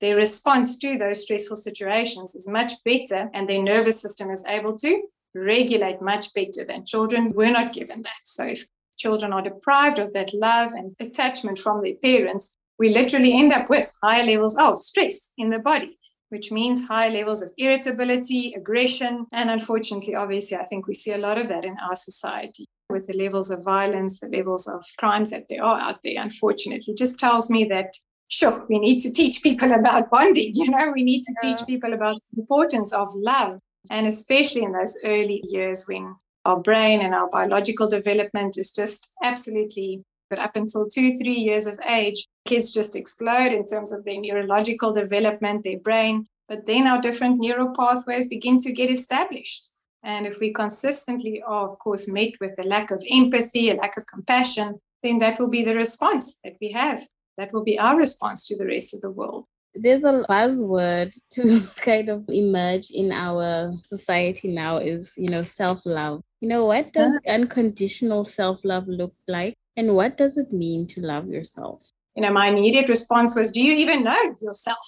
their 0.00 0.16
response 0.16 0.78
to 0.78 0.96
those 0.96 1.22
stressful 1.22 1.56
situations 1.56 2.34
is 2.34 2.48
much 2.48 2.72
better 2.84 3.28
and 3.34 3.48
their 3.48 3.62
nervous 3.62 4.00
system 4.00 4.30
is 4.30 4.44
able 4.46 4.76
to 4.78 5.02
regulate 5.34 6.00
much 6.00 6.32
better 6.34 6.64
than 6.66 6.84
children 6.84 7.32
We're 7.32 7.52
not 7.52 7.72
given 7.72 8.02
that. 8.02 8.20
So 8.24 8.46
if 8.46 8.66
children 8.96 9.32
are 9.32 9.42
deprived 9.42 9.98
of 9.98 10.12
that 10.12 10.34
love 10.34 10.72
and 10.72 10.94
attachment 11.00 11.58
from 11.58 11.82
their 11.82 11.94
parents, 11.94 12.56
we 12.78 12.88
literally 12.90 13.36
end 13.36 13.52
up 13.52 13.68
with 13.68 13.92
higher 14.02 14.24
levels 14.24 14.56
of 14.56 14.80
stress 14.80 15.32
in 15.36 15.50
the 15.50 15.58
body, 15.58 15.98
which 16.28 16.52
means 16.52 16.86
high 16.86 17.08
levels 17.08 17.42
of 17.42 17.52
irritability, 17.58 18.54
aggression, 18.56 19.26
and 19.32 19.50
unfortunately, 19.50 20.14
obviously, 20.14 20.56
I 20.56 20.64
think 20.64 20.86
we 20.86 20.94
see 20.94 21.12
a 21.12 21.18
lot 21.18 21.38
of 21.38 21.48
that 21.48 21.64
in 21.64 21.76
our 21.78 21.96
society 21.96 22.66
with 22.90 23.06
the 23.06 23.18
levels 23.18 23.50
of 23.50 23.64
violence, 23.64 24.20
the 24.20 24.28
levels 24.28 24.66
of 24.66 24.82
crimes 24.98 25.30
that 25.30 25.44
there 25.48 25.62
are 25.62 25.80
out 25.80 25.98
there, 26.02 26.22
unfortunately, 26.22 26.94
just 26.94 27.18
tells 27.18 27.50
me 27.50 27.64
that 27.64 27.92
sure, 28.28 28.66
we 28.68 28.78
need 28.78 29.00
to 29.00 29.12
teach 29.12 29.42
people 29.42 29.72
about 29.78 30.10
bonding. 30.10 30.52
You 30.54 30.70
know, 30.70 30.92
we 30.94 31.02
need 31.02 31.22
to 31.22 31.34
teach 31.42 31.66
people 31.66 31.92
about 31.92 32.20
the 32.32 32.40
importance 32.40 32.92
of 32.92 33.08
love. 33.14 33.58
And 33.90 34.06
especially 34.06 34.62
in 34.62 34.72
those 34.72 34.96
early 35.04 35.42
years 35.44 35.86
when 35.86 36.14
our 36.44 36.60
brain 36.60 37.00
and 37.00 37.14
our 37.14 37.28
biological 37.30 37.88
development 37.88 38.58
is 38.58 38.70
just 38.70 39.14
absolutely, 39.22 40.04
but 40.30 40.38
up 40.38 40.56
until 40.56 40.88
two, 40.88 41.16
three 41.16 41.38
years 41.38 41.66
of 41.66 41.78
age, 41.88 42.26
kids 42.44 42.72
just 42.72 42.96
explode 42.96 43.52
in 43.52 43.64
terms 43.64 43.92
of 43.92 44.04
their 44.04 44.20
neurological 44.20 44.92
development, 44.92 45.64
their 45.64 45.78
brain. 45.78 46.26
But 46.48 46.66
then 46.66 46.86
our 46.86 47.00
different 47.00 47.38
neural 47.38 47.74
pathways 47.74 48.28
begin 48.28 48.58
to 48.58 48.72
get 48.72 48.90
established. 48.90 49.68
And 50.02 50.26
if 50.26 50.40
we 50.40 50.52
consistently 50.52 51.42
are, 51.42 51.68
of 51.68 51.78
course, 51.78 52.08
met 52.08 52.32
with 52.40 52.54
a 52.58 52.68
lack 52.68 52.90
of 52.90 53.02
empathy, 53.10 53.70
a 53.70 53.74
lack 53.74 53.96
of 53.96 54.06
compassion, 54.06 54.80
then 55.02 55.18
that 55.18 55.38
will 55.38 55.50
be 55.50 55.64
the 55.64 55.74
response 55.74 56.38
that 56.44 56.56
we 56.60 56.70
have. 56.72 57.02
That 57.36 57.52
will 57.52 57.64
be 57.64 57.78
our 57.78 57.96
response 57.96 58.46
to 58.46 58.56
the 58.56 58.66
rest 58.66 58.94
of 58.94 59.00
the 59.00 59.10
world. 59.10 59.46
There's 59.74 60.04
a 60.04 60.24
buzzword 60.28 61.14
to 61.30 61.60
kind 61.80 62.08
of 62.08 62.24
emerge 62.28 62.90
in 62.90 63.12
our 63.12 63.72
society 63.82 64.48
now 64.48 64.78
is, 64.78 65.14
you 65.16 65.28
know, 65.28 65.42
self 65.42 65.84
love. 65.84 66.22
You 66.40 66.48
know, 66.48 66.64
what 66.64 66.92
does 66.92 67.14
uh-huh. 67.14 67.34
unconditional 67.34 68.24
self 68.24 68.64
love 68.64 68.86
look 68.88 69.14
like? 69.26 69.54
And 69.76 69.94
what 69.94 70.16
does 70.16 70.38
it 70.38 70.52
mean 70.52 70.86
to 70.88 71.00
love 71.00 71.28
yourself? 71.28 71.90
You 72.16 72.22
know, 72.22 72.32
my 72.32 72.48
immediate 72.48 72.88
response 72.88 73.36
was, 73.36 73.52
Do 73.52 73.62
you 73.62 73.74
even 73.74 74.02
know 74.02 74.34
yourself? 74.40 74.78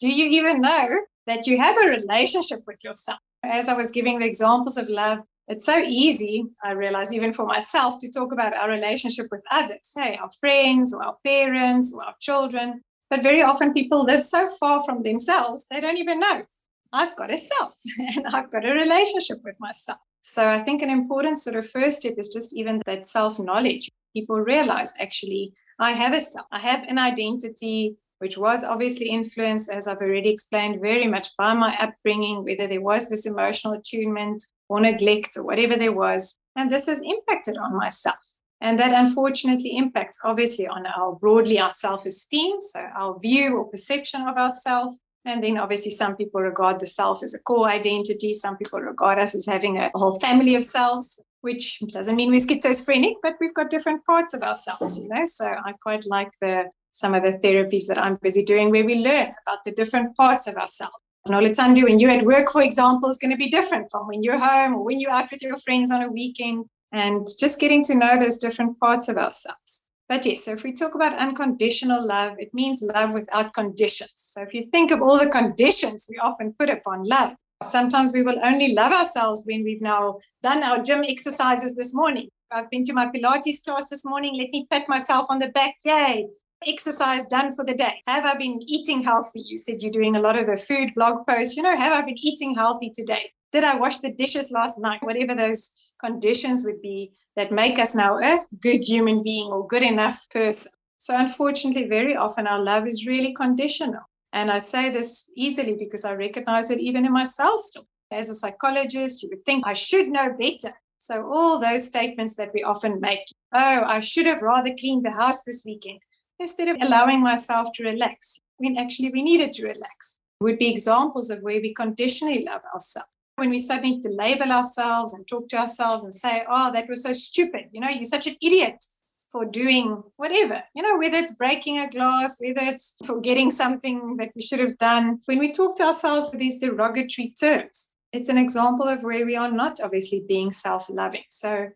Do 0.00 0.08
you 0.08 0.26
even 0.26 0.60
know 0.60 1.00
that 1.26 1.46
you 1.46 1.58
have 1.58 1.76
a 1.76 1.88
relationship 1.88 2.60
with 2.66 2.78
yourself? 2.84 3.18
As 3.42 3.68
I 3.68 3.74
was 3.74 3.90
giving 3.90 4.18
the 4.18 4.26
examples 4.26 4.76
of 4.76 4.88
love, 4.88 5.18
it's 5.48 5.64
so 5.64 5.78
easy, 5.78 6.44
I 6.62 6.72
realize, 6.72 7.12
even 7.12 7.32
for 7.32 7.46
myself, 7.46 7.98
to 8.00 8.10
talk 8.10 8.32
about 8.32 8.54
our 8.54 8.68
relationship 8.68 9.26
with 9.30 9.40
others, 9.50 9.78
say 9.82 10.14
our 10.16 10.30
friends 10.40 10.92
or 10.92 11.02
our 11.02 11.16
parents 11.24 11.92
or 11.94 12.04
our 12.04 12.14
children. 12.20 12.82
But 13.10 13.22
very 13.22 13.42
often 13.42 13.72
people 13.72 14.04
live 14.04 14.22
so 14.22 14.48
far 14.60 14.82
from 14.84 15.02
themselves, 15.02 15.66
they 15.70 15.80
don't 15.80 15.96
even 15.96 16.20
know. 16.20 16.44
I've 16.92 17.16
got 17.16 17.32
a 17.32 17.38
self 17.38 17.74
and 18.16 18.26
I've 18.26 18.50
got 18.50 18.64
a 18.64 18.72
relationship 18.72 19.38
with 19.44 19.58
myself. 19.60 19.98
So 20.22 20.48
I 20.48 20.58
think 20.58 20.82
an 20.82 20.90
important 20.90 21.38
sort 21.38 21.56
of 21.56 21.68
first 21.68 21.98
step 21.98 22.14
is 22.18 22.28
just 22.28 22.54
even 22.56 22.82
that 22.86 23.06
self 23.06 23.38
knowledge. 23.38 23.90
People 24.14 24.40
realize 24.40 24.92
actually, 25.00 25.52
I 25.78 25.92
have 25.92 26.14
a 26.14 26.20
self, 26.20 26.46
I 26.50 26.58
have 26.60 26.86
an 26.88 26.98
identity, 26.98 27.96
which 28.18 28.36
was 28.36 28.64
obviously 28.64 29.08
influenced, 29.08 29.70
as 29.70 29.86
I've 29.86 30.00
already 30.00 30.30
explained, 30.30 30.80
very 30.80 31.06
much 31.06 31.28
by 31.36 31.54
my 31.54 31.76
upbringing, 31.78 32.44
whether 32.44 32.66
there 32.66 32.80
was 32.80 33.08
this 33.08 33.26
emotional 33.26 33.74
attunement 33.74 34.42
or 34.68 34.80
neglect 34.80 35.36
or 35.36 35.44
whatever 35.44 35.76
there 35.76 35.92
was. 35.92 36.38
And 36.56 36.70
this 36.70 36.86
has 36.86 37.00
impacted 37.02 37.56
on 37.56 37.76
myself. 37.76 38.37
And 38.60 38.78
that 38.78 38.92
unfortunately 38.92 39.76
impacts 39.76 40.18
obviously 40.24 40.66
on 40.66 40.86
our 40.86 41.14
broadly 41.14 41.60
our 41.60 41.70
self-esteem, 41.70 42.60
so 42.60 42.80
our 42.96 43.18
view 43.20 43.56
or 43.56 43.66
perception 43.66 44.22
of 44.22 44.36
ourselves. 44.36 45.00
And 45.24 45.44
then 45.44 45.58
obviously 45.58 45.90
some 45.90 46.16
people 46.16 46.40
regard 46.40 46.80
the 46.80 46.86
self 46.86 47.22
as 47.22 47.34
a 47.34 47.38
core 47.40 47.68
identity. 47.68 48.34
Some 48.34 48.56
people 48.56 48.80
regard 48.80 49.18
us 49.18 49.34
as 49.34 49.46
having 49.46 49.78
a 49.78 49.90
whole 49.94 50.18
family 50.18 50.54
of 50.54 50.64
selves, 50.64 51.20
which 51.42 51.80
doesn't 51.92 52.16
mean 52.16 52.30
we're 52.30 52.40
schizophrenic, 52.40 53.16
but 53.22 53.36
we've 53.40 53.54
got 53.54 53.70
different 53.70 54.04
parts 54.04 54.34
of 54.34 54.42
ourselves, 54.42 54.98
you 54.98 55.08
know. 55.08 55.26
So 55.26 55.46
I 55.46 55.72
quite 55.82 56.04
like 56.06 56.30
the 56.40 56.64
some 56.92 57.14
of 57.14 57.22
the 57.22 57.38
therapies 57.38 57.86
that 57.86 57.98
I'm 57.98 58.18
busy 58.22 58.42
doing 58.42 58.70
where 58.70 58.84
we 58.84 59.04
learn 59.04 59.32
about 59.46 59.62
the 59.64 59.70
different 59.72 60.16
parts 60.16 60.46
of 60.48 60.56
ourselves. 60.56 60.94
Noluthando, 61.28 61.84
when 61.84 61.98
you're 61.98 62.10
at 62.10 62.24
work, 62.24 62.50
for 62.50 62.62
example, 62.62 63.10
is 63.10 63.18
going 63.18 63.30
to 63.30 63.36
be 63.36 63.48
different 63.48 63.90
from 63.90 64.08
when 64.08 64.22
you're 64.22 64.38
home 64.38 64.74
or 64.74 64.84
when 64.84 64.98
you're 64.98 65.12
out 65.12 65.30
with 65.30 65.42
your 65.42 65.56
friends 65.58 65.90
on 65.90 66.02
a 66.02 66.10
weekend, 66.10 66.64
and 66.92 67.26
just 67.38 67.60
getting 67.60 67.84
to 67.84 67.94
know 67.94 68.18
those 68.18 68.38
different 68.38 68.78
parts 68.80 69.08
of 69.08 69.16
ourselves. 69.16 69.84
But 70.08 70.24
yes, 70.24 70.44
so 70.44 70.52
if 70.52 70.64
we 70.64 70.72
talk 70.72 70.94
about 70.94 71.18
unconditional 71.18 72.06
love, 72.06 72.36
it 72.38 72.54
means 72.54 72.82
love 72.82 73.12
without 73.12 73.52
conditions. 73.52 74.12
So 74.14 74.42
if 74.42 74.54
you 74.54 74.68
think 74.72 74.90
of 74.90 75.02
all 75.02 75.18
the 75.18 75.28
conditions 75.28 76.06
we 76.08 76.18
often 76.18 76.54
put 76.58 76.70
upon 76.70 77.04
love, 77.04 77.34
sometimes 77.62 78.12
we 78.12 78.22
will 78.22 78.42
only 78.42 78.72
love 78.72 78.92
ourselves 78.92 79.42
when 79.44 79.64
we've 79.64 79.82
now 79.82 80.18
done 80.42 80.62
our 80.62 80.82
gym 80.82 81.04
exercises 81.04 81.74
this 81.74 81.92
morning. 81.94 82.28
I've 82.50 82.70
been 82.70 82.84
to 82.84 82.94
my 82.94 83.06
Pilates 83.06 83.62
class 83.62 83.90
this 83.90 84.06
morning. 84.06 84.38
Let 84.38 84.50
me 84.50 84.66
pat 84.70 84.88
myself 84.88 85.26
on 85.28 85.38
the 85.38 85.48
back. 85.48 85.74
Yay 85.84 86.26
exercise 86.66 87.26
done 87.26 87.52
for 87.52 87.64
the 87.64 87.74
day? 87.74 88.02
Have 88.06 88.24
I 88.24 88.36
been 88.36 88.60
eating 88.66 89.02
healthy? 89.02 89.40
You 89.40 89.58
said 89.58 89.76
you're 89.80 89.92
doing 89.92 90.16
a 90.16 90.20
lot 90.20 90.38
of 90.38 90.46
the 90.46 90.56
food 90.56 90.92
blog 90.94 91.26
posts. 91.26 91.56
You 91.56 91.62
know, 91.62 91.76
have 91.76 91.92
I 91.92 92.04
been 92.04 92.18
eating 92.18 92.54
healthy 92.54 92.90
today? 92.90 93.30
Did 93.50 93.64
I 93.64 93.76
wash 93.76 94.00
the 94.00 94.12
dishes 94.12 94.50
last 94.50 94.78
night? 94.78 95.02
Whatever 95.02 95.34
those 95.34 95.72
conditions 95.98 96.64
would 96.64 96.82
be 96.82 97.12
that 97.36 97.50
make 97.50 97.78
us 97.78 97.94
now 97.94 98.18
a 98.18 98.40
good 98.60 98.84
human 98.84 99.22
being 99.22 99.48
or 99.48 99.66
good 99.66 99.82
enough 99.82 100.28
person. 100.30 100.72
So, 100.98 101.16
unfortunately, 101.16 101.86
very 101.86 102.16
often 102.16 102.46
our 102.46 102.62
love 102.62 102.86
is 102.86 103.06
really 103.06 103.32
conditional. 103.32 104.02
And 104.32 104.50
I 104.50 104.58
say 104.58 104.90
this 104.90 105.30
easily 105.36 105.76
because 105.78 106.04
I 106.04 106.14
recognize 106.14 106.70
it 106.70 106.80
even 106.80 107.06
in 107.06 107.12
myself 107.12 107.60
still. 107.60 107.86
As 108.10 108.28
a 108.28 108.34
psychologist, 108.34 109.22
you 109.22 109.28
would 109.30 109.44
think 109.44 109.66
I 109.66 109.74
should 109.74 110.08
know 110.08 110.34
better. 110.38 110.74
So, 110.98 111.26
all 111.30 111.58
those 111.58 111.86
statements 111.86 112.34
that 112.36 112.52
we 112.52 112.62
often 112.62 113.00
make 113.00 113.20
oh, 113.52 113.82
I 113.86 114.00
should 114.00 114.26
have 114.26 114.42
rather 114.42 114.74
cleaned 114.78 115.04
the 115.04 115.10
house 115.10 115.42
this 115.42 115.62
weekend 115.64 116.00
instead 116.38 116.68
of 116.68 116.76
allowing 116.80 117.22
myself 117.22 117.68
to 117.74 117.84
relax 117.84 118.40
when 118.58 118.76
actually 118.76 119.10
we 119.10 119.22
needed 119.22 119.52
to 119.54 119.66
relax 119.66 120.20
would 120.40 120.58
be 120.58 120.70
examples 120.70 121.30
of 121.30 121.42
where 121.42 121.60
we 121.60 121.74
conditionally 121.74 122.44
love 122.44 122.62
ourselves. 122.74 123.08
When 123.38 123.50
we 123.50 123.58
suddenly 123.58 124.02
label 124.04 124.50
ourselves 124.50 125.14
and 125.14 125.26
talk 125.26 125.48
to 125.50 125.58
ourselves 125.58 126.02
and 126.04 126.12
say, 126.12 126.44
oh, 126.50 126.72
that 126.72 126.88
was 126.88 127.02
so 127.04 127.12
stupid. 127.12 127.66
You 127.70 127.80
know, 127.80 127.88
you're 127.88 128.04
such 128.04 128.26
an 128.26 128.34
idiot 128.42 128.84
for 129.30 129.44
doing 129.44 130.02
whatever, 130.16 130.62
you 130.74 130.82
know, 130.82 130.96
whether 130.98 131.18
it's 131.18 131.36
breaking 131.36 131.78
a 131.78 131.88
glass, 131.88 132.36
whether 132.40 132.62
it's 132.62 132.96
forgetting 133.04 133.50
something 133.50 134.16
that 134.16 134.30
we 134.34 134.40
should 134.40 134.58
have 134.58 134.76
done. 134.78 135.20
When 135.26 135.38
we 135.38 135.52
talk 135.52 135.76
to 135.76 135.84
ourselves 135.84 136.30
with 136.30 136.40
these 136.40 136.58
derogatory 136.58 137.34
terms, 137.38 137.94
it's 138.12 138.28
an 138.28 138.38
example 138.38 138.88
of 138.88 139.02
where 139.04 139.26
we 139.26 139.36
are 139.36 139.50
not 139.50 139.80
obviously 139.80 140.24
being 140.26 140.50
self 140.50 140.88
loving. 140.88 141.24
So 141.28 141.68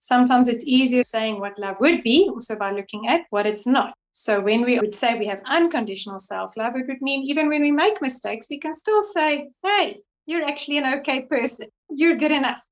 sometimes 0.00 0.48
it's 0.48 0.64
easier 0.66 1.02
saying 1.02 1.40
what 1.40 1.58
love 1.58 1.76
would 1.80 2.02
be, 2.02 2.28
also 2.30 2.58
by 2.58 2.72
looking 2.72 3.08
at 3.08 3.22
what 3.30 3.46
it's 3.46 3.66
not. 3.66 3.94
So 4.12 4.40
when 4.40 4.62
we 4.62 4.78
would 4.80 4.94
say 4.94 5.18
we 5.18 5.26
have 5.26 5.42
unconditional 5.46 6.18
self 6.18 6.56
love, 6.56 6.74
it 6.74 6.86
would 6.88 7.02
mean 7.02 7.22
even 7.22 7.48
when 7.48 7.62
we 7.62 7.70
make 7.70 8.02
mistakes, 8.02 8.48
we 8.50 8.58
can 8.58 8.74
still 8.74 9.02
say, 9.02 9.48
hey, 9.64 9.98
you're 10.26 10.44
actually 10.44 10.78
an 10.78 10.98
okay 10.98 11.22
person. 11.22 11.68
You're 11.88 12.16
good 12.16 12.32
enough. 12.32 12.62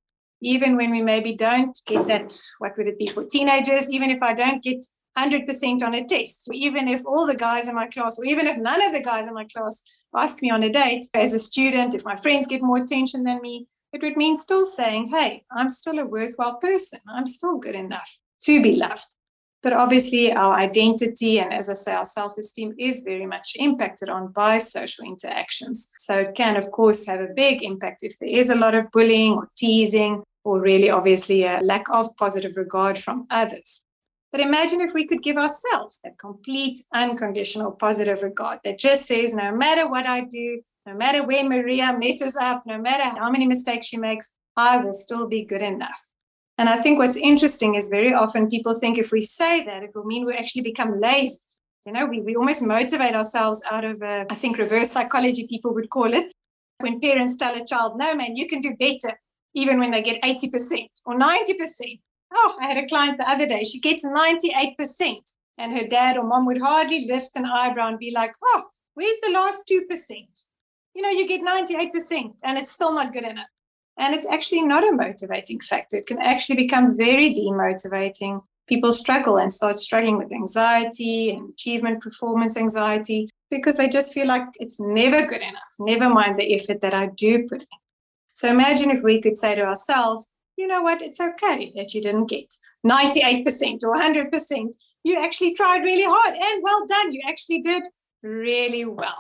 Even 0.43 0.77
when 0.77 0.91
we 0.91 1.03
maybe 1.03 1.35
don't 1.35 1.77
get 1.87 2.07
that, 2.09 2.37
what 2.59 2.77
would 2.77 2.89
it 2.89 2.99
be 2.99 3.07
for 3.07 3.25
teenagers? 3.25 3.91
Even 3.91 4.11
if 4.11 4.23
I 4.23 4.35
don't 4.35 4.63
get 4.63 4.85
100% 5.17 5.83
on 5.83 5.95
a 5.95 6.05
test, 6.05 6.51
even 6.53 6.89
if 6.89 7.07
all 7.07 7.27
the 7.27 7.37
guys 7.37 7.69
in 7.69 7.75
my 7.75 7.87
class, 7.87 8.19
or 8.19 8.25
even 8.25 8.47
if 8.47 8.59
none 8.59 8.85
of 8.85 8.93
the 8.93 9.03
guys 9.03 9.29
in 9.29 9.35
my 9.35 9.47
class 9.55 9.83
ask 10.17 10.43
me 10.43 10.51
on 10.51 10.65
a 10.65 10.71
date 10.71 11.07
as 11.15 11.33
a 11.33 11.39
student, 11.39 11.95
if 11.95 12.05
my 12.05 12.17
friends 12.17 12.47
get 12.47 12.63
more 12.63 12.79
attention 12.79 13.23
than 13.23 13.41
me, 13.41 13.67
it 13.93 14.03
would 14.03 14.17
mean 14.17 14.35
still 14.35 14.67
saying, 14.67 15.07
hey, 15.07 15.45
I'm 15.53 15.69
still 15.69 16.01
a 16.01 16.05
worthwhile 16.05 16.57
person. 16.57 16.99
I'm 17.09 17.27
still 17.27 17.59
good 17.59 17.77
enough 17.77 18.11
to 18.43 18.61
be 18.61 18.77
loved. 18.77 19.07
But 19.65 19.73
obviously, 19.73 20.31
our 20.31 20.55
identity 20.57 21.39
and, 21.39 21.51
as 21.51 21.71
I 21.71 21.73
say, 21.73 21.95
our 21.95 22.05
self 22.05 22.37
esteem 22.37 22.75
is 22.79 23.01
very 23.01 23.25
much 23.25 23.57
impacted 23.57 24.11
on 24.11 24.31
by 24.31 24.59
social 24.59 25.07
interactions. 25.07 25.91
So 25.97 26.19
it 26.19 26.35
can, 26.35 26.59
of 26.59 26.71
course, 26.71 27.07
have 27.07 27.21
a 27.21 27.33
big 27.35 27.63
impact 27.63 28.03
if 28.03 28.19
there 28.19 28.29
is 28.29 28.51
a 28.51 28.55
lot 28.55 28.75
of 28.75 28.91
bullying 28.93 29.33
or 29.33 29.49
teasing, 29.57 30.23
or 30.45 30.61
really, 30.61 30.91
obviously, 30.91 31.45
a 31.45 31.61
lack 31.63 31.89
of 31.91 32.15
positive 32.19 32.59
regard 32.59 32.99
from 32.99 33.27
others. 33.31 33.87
But 34.33 34.43
imagine 34.43 34.83
if 34.83 34.93
we 34.93 35.07
could 35.07 35.23
give 35.23 35.39
ourselves 35.39 35.99
that 36.05 36.19
complete, 36.19 36.79
unconditional 36.93 37.73
positive 37.73 38.23
regard 38.23 38.59
that 38.65 38.79
just 38.79 39.07
says, 39.07 39.33
no 39.33 39.51
matter 39.57 39.89
what 39.89 40.07
I 40.07 40.21
do, 40.21 40.61
no 40.85 40.93
matter 40.93 41.25
where 41.27 41.49
Maria 41.49 41.97
messes 41.99 42.37
up, 42.37 42.65
no 42.67 42.77
matter 42.77 43.19
how 43.19 43.31
many 43.31 43.47
mistakes 43.47 43.87
she 43.87 43.97
makes, 43.97 44.35
I 44.59 44.77
will 44.77 44.93
still 44.93 45.27
be 45.27 45.47
good 45.47 45.63
enough. 45.63 46.14
And 46.57 46.69
I 46.69 46.77
think 46.77 46.99
what's 46.99 47.17
interesting 47.17 47.75
is 47.75 47.89
very 47.89 48.15
often 48.15 48.49
people 48.49 48.75
think 48.75 48.97
if 48.97 49.11
we 49.11 49.21
say 49.21 49.65
that, 49.65 49.83
it 49.83 49.91
will 49.95 50.05
mean 50.05 50.25
we 50.25 50.35
actually 50.35 50.63
become 50.63 51.01
lazy. 51.01 51.39
You 51.85 51.93
know, 51.93 52.07
we, 52.07 52.21
we 52.21 52.37
almost 52.37 52.63
motivate 52.63 53.15
ourselves 53.15 53.63
out 53.71 53.85
of, 53.85 54.01
a, 54.03 54.25
I 54.31 54.35
think, 54.35 54.59
reverse 54.59 54.91
psychology, 54.91 55.47
people 55.49 55.75
would 55.75 55.91
call 55.91 56.13
it. 56.13 56.33
When 56.79 57.01
parents 57.01 57.37
tell 57.37 57.55
a 57.55 57.65
child, 57.65 57.99
no, 57.99 58.15
man, 58.15 58.37
you 58.37 58.47
can 58.47 58.61
do 58.61 58.75
better, 58.77 59.19
even 59.55 59.79
when 59.79 59.91
they 59.91 60.03
get 60.03 60.23
80% 60.23 60.87
or 61.07 61.17
90%. 61.17 62.01
Oh, 62.33 62.57
I 62.61 62.67
had 62.67 62.79
a 62.79 62.87
client 62.87 63.19
the 63.19 63.29
other 63.29 63.47
day, 63.47 63.63
she 63.65 63.81
gets 63.81 64.05
98%. 64.05 65.17
And 65.59 65.73
her 65.75 65.87
dad 65.87 66.17
or 66.17 66.27
mom 66.27 66.47
would 66.47 66.61
hardly 66.61 67.07
lift 67.07 67.37
an 67.37 67.45
eyebrow 67.45 67.89
and 67.89 67.99
be 67.99 68.13
like, 68.13 68.33
oh, 68.45 68.65
where's 68.95 69.21
the 69.23 69.33
last 69.33 69.71
2%? 69.71 69.81
You 70.95 71.03
know, 71.03 71.11
you 71.11 71.29
get 71.29 71.43
98% 71.43 72.39
and 72.45 72.59
it's 72.59 72.73
still 72.73 72.95
not 72.95 73.13
good 73.13 73.25
enough. 73.25 73.47
And 73.97 74.15
it's 74.15 74.27
actually 74.27 74.65
not 74.65 74.89
a 74.89 74.97
motivating 74.97 75.61
factor. 75.61 75.99
It 75.99 76.07
can 76.07 76.19
actually 76.19 76.57
become 76.57 76.97
very 76.97 77.33
demotivating. 77.33 78.39
People 78.67 78.93
struggle 78.93 79.39
and 79.39 79.53
start 79.53 79.77
struggling 79.77 80.19
with 80.19 80.33
anxiety 80.33 81.31
and 81.31 81.51
achievement 81.51 82.03
performance 82.03 82.57
anxiety 82.57 83.29
because 83.51 83.77
they 83.77 83.89
just 83.89 84.13
feel 84.13 84.27
like 84.27 84.45
it's 84.59 84.81
never 84.81 85.27
good 85.27 85.43
enough, 85.43 85.75
never 85.79 86.09
mind 86.09 86.37
the 86.37 86.55
effort 86.55 86.81
that 86.81 86.95
I 86.95 87.07
do 87.07 87.47
put 87.49 87.61
in. 87.61 87.79
So 88.33 88.49
imagine 88.49 88.91
if 88.91 89.03
we 89.03 89.21
could 89.21 89.37
say 89.37 89.55
to 89.55 89.63
ourselves, 89.63 90.29
you 90.57 90.67
know 90.67 90.83
what, 90.83 91.03
it's 91.03 91.21
okay 91.21 91.73
that 91.77 91.95
you 91.95 92.03
didn't 92.03 92.27
get 92.27 92.53
98% 92.87 93.85
or 93.85 93.95
100%. 93.95 94.73
You 95.05 95.23
actually 95.23 95.55
tried 95.55 95.85
really 95.85 96.05
hard 96.05 96.35
and 96.35 96.63
well 96.63 96.87
done. 96.87 97.13
You 97.13 97.21
actually 97.29 97.61
did 97.61 97.85
really 98.23 98.85
well. 98.85 99.19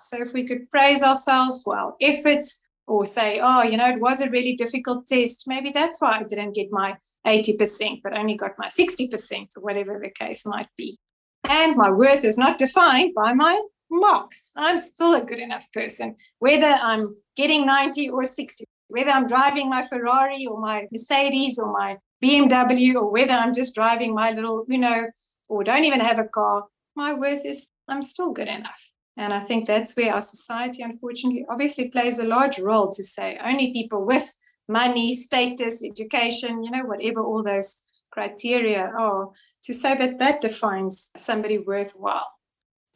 So 0.00 0.20
if 0.20 0.32
we 0.32 0.44
could 0.44 0.70
praise 0.70 1.02
ourselves 1.02 1.62
for 1.62 1.76
our 1.76 1.94
efforts 2.00 2.67
or 2.88 3.04
say, 3.04 3.40
oh, 3.42 3.62
you 3.62 3.76
know, 3.76 3.88
it 3.88 4.00
was 4.00 4.20
a 4.20 4.30
really 4.30 4.54
difficult 4.56 5.06
test. 5.06 5.44
Maybe 5.46 5.70
that's 5.70 6.00
why 6.00 6.18
I 6.18 6.22
didn't 6.24 6.54
get 6.54 6.72
my 6.72 6.96
80%, 7.26 8.00
but 8.02 8.16
only 8.16 8.36
got 8.36 8.52
my 8.58 8.66
60% 8.66 9.56
or 9.56 9.62
whatever 9.62 10.00
the 10.02 10.10
case 10.10 10.44
might 10.46 10.68
be. 10.76 10.98
And 11.48 11.76
my 11.76 11.90
worth 11.90 12.24
is 12.24 12.38
not 12.38 12.58
defined 12.58 13.14
by 13.14 13.32
my 13.34 13.60
marks. 13.90 14.50
I'm 14.56 14.78
still 14.78 15.14
a 15.14 15.24
good 15.24 15.38
enough 15.38 15.70
person, 15.72 16.16
whether 16.40 16.66
I'm 16.66 17.16
getting 17.36 17.66
90 17.66 18.10
or 18.10 18.24
60 18.24 18.64
whether 18.90 19.10
I'm 19.10 19.26
driving 19.26 19.68
my 19.68 19.82
Ferrari 19.82 20.46
or 20.46 20.60
my 20.60 20.86
Mercedes 20.90 21.58
or 21.58 21.72
my 21.72 21.96
BMW 22.22 22.94
or 22.94 23.10
whether 23.10 23.32
I'm 23.32 23.52
just 23.52 23.74
driving 23.74 24.14
my 24.14 24.32
little, 24.32 24.64
you 24.68 24.78
know, 24.78 25.06
or 25.48 25.64
don't 25.64 25.84
even 25.84 26.00
have 26.00 26.18
a 26.18 26.24
car, 26.24 26.64
my 26.96 27.12
worth 27.12 27.44
is 27.44 27.70
I'm 27.86 28.02
still 28.02 28.32
good 28.32 28.48
enough. 28.48 28.92
And 29.18 29.34
I 29.34 29.40
think 29.40 29.66
that's 29.66 29.96
where 29.96 30.14
our 30.14 30.20
society, 30.20 30.82
unfortunately, 30.82 31.44
obviously 31.50 31.88
plays 31.88 32.20
a 32.20 32.28
large 32.28 32.60
role 32.60 32.88
to 32.92 33.02
say 33.02 33.36
only 33.44 33.72
people 33.72 34.06
with 34.06 34.32
money, 34.68 35.16
status, 35.16 35.82
education, 35.84 36.62
you 36.62 36.70
know, 36.70 36.84
whatever 36.84 37.20
all 37.20 37.42
those 37.42 37.76
criteria 38.12 38.92
are, 38.96 39.28
to 39.64 39.74
say 39.74 39.96
that 39.96 40.20
that 40.20 40.40
defines 40.40 41.10
somebody 41.16 41.58
worthwhile. 41.58 42.28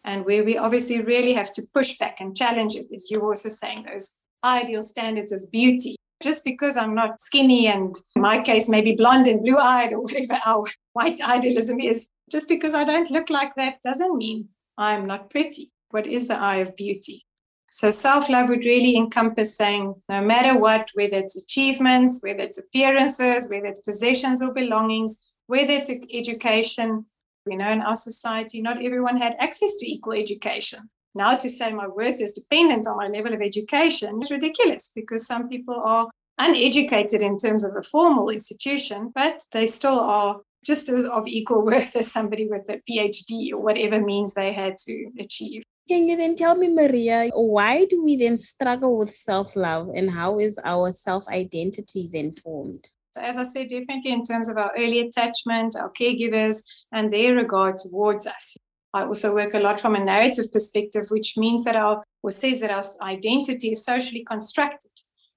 And 0.04 0.24
where 0.24 0.44
we 0.44 0.56
obviously 0.56 1.02
really 1.02 1.32
have 1.32 1.52
to 1.54 1.62
push 1.74 1.98
back 1.98 2.20
and 2.20 2.36
challenge 2.36 2.76
it, 2.76 2.86
as 2.94 3.10
you're 3.10 3.26
also 3.26 3.48
saying, 3.48 3.82
those 3.82 4.22
ideal 4.44 4.82
standards 4.82 5.32
of 5.32 5.50
beauty. 5.50 5.96
Just 6.22 6.44
because 6.44 6.76
I'm 6.76 6.94
not 6.94 7.18
skinny 7.18 7.66
and 7.66 7.96
in 8.14 8.22
my 8.22 8.40
case, 8.40 8.68
maybe 8.68 8.94
blonde 8.94 9.26
and 9.26 9.40
blue 9.40 9.58
eyed 9.58 9.92
or 9.92 10.00
whatever 10.02 10.40
our 10.46 10.64
white 10.92 11.20
idealism 11.36 11.80
is, 11.80 12.08
just 12.30 12.48
because 12.48 12.74
I 12.74 12.84
don't 12.84 13.10
look 13.10 13.28
like 13.28 13.56
that 13.56 13.82
doesn't 13.82 14.16
mean 14.16 14.48
I'm 14.78 15.06
not 15.06 15.28
pretty. 15.28 15.72
What 15.92 16.06
is 16.06 16.26
the 16.26 16.38
eye 16.38 16.56
of 16.56 16.74
beauty? 16.74 17.22
So 17.70 17.90
self 17.90 18.30
love 18.30 18.48
would 18.48 18.64
really 18.64 18.96
encompass 18.96 19.56
saying 19.58 19.94
no 20.08 20.22
matter 20.22 20.58
what, 20.58 20.88
whether 20.94 21.18
it's 21.18 21.36
achievements, 21.36 22.20
whether 22.22 22.40
it's 22.40 22.56
appearances, 22.56 23.50
whether 23.50 23.66
it's 23.66 23.80
possessions 23.80 24.40
or 24.40 24.54
belongings, 24.54 25.22
whether 25.48 25.74
it's 25.74 25.90
education, 25.90 27.04
you 27.46 27.58
know, 27.58 27.70
in 27.70 27.82
our 27.82 27.96
society, 27.96 28.62
not 28.62 28.82
everyone 28.82 29.18
had 29.18 29.36
access 29.38 29.76
to 29.76 29.86
equal 29.86 30.14
education. 30.14 30.80
Now 31.14 31.34
to 31.36 31.50
say 31.50 31.74
my 31.74 31.88
worth 31.88 32.22
is 32.22 32.32
dependent 32.32 32.86
on 32.86 32.96
my 32.96 33.08
level 33.08 33.34
of 33.34 33.42
education 33.42 34.18
is 34.22 34.30
ridiculous 34.30 34.92
because 34.94 35.26
some 35.26 35.50
people 35.50 35.78
are 35.78 36.08
uneducated 36.38 37.20
in 37.20 37.36
terms 37.36 37.64
of 37.64 37.76
a 37.76 37.82
formal 37.82 38.30
institution, 38.30 39.12
but 39.14 39.42
they 39.52 39.66
still 39.66 40.00
are 40.00 40.40
just 40.64 40.88
of 40.88 41.28
equal 41.28 41.62
worth 41.70 41.94
as 41.96 42.10
somebody 42.10 42.48
with 42.48 42.64
a 42.70 42.80
PhD 42.90 43.52
or 43.52 43.62
whatever 43.62 44.00
means 44.00 44.32
they 44.32 44.54
had 44.54 44.78
to 44.86 45.10
achieve. 45.18 45.62
Can 45.88 46.08
you 46.08 46.16
then 46.16 46.36
tell 46.36 46.54
me, 46.54 46.68
Maria, 46.68 47.30
why 47.34 47.84
do 47.86 48.04
we 48.04 48.16
then 48.16 48.38
struggle 48.38 48.98
with 48.98 49.14
self 49.14 49.56
love 49.56 49.90
and 49.94 50.10
how 50.10 50.38
is 50.38 50.58
our 50.64 50.92
self 50.92 51.26
identity 51.28 52.08
then 52.12 52.32
formed? 52.32 52.88
As 53.20 53.36
I 53.36 53.44
said, 53.44 53.68
definitely 53.68 54.12
in 54.12 54.22
terms 54.22 54.48
of 54.48 54.56
our 54.56 54.72
early 54.76 55.00
attachment, 55.00 55.76
our 55.76 55.90
caregivers, 55.90 56.62
and 56.92 57.12
their 57.12 57.34
regard 57.34 57.78
towards 57.78 58.26
us. 58.26 58.56
I 58.94 59.04
also 59.04 59.34
work 59.34 59.54
a 59.54 59.60
lot 59.60 59.80
from 59.80 59.94
a 59.94 60.04
narrative 60.04 60.52
perspective, 60.52 61.04
which 61.10 61.36
means 61.36 61.64
that 61.64 61.76
our, 61.76 62.02
or 62.22 62.30
says 62.30 62.60
that 62.60 62.70
our 62.70 62.82
identity 63.06 63.72
is 63.72 63.84
socially 63.84 64.24
constructed. 64.24 64.90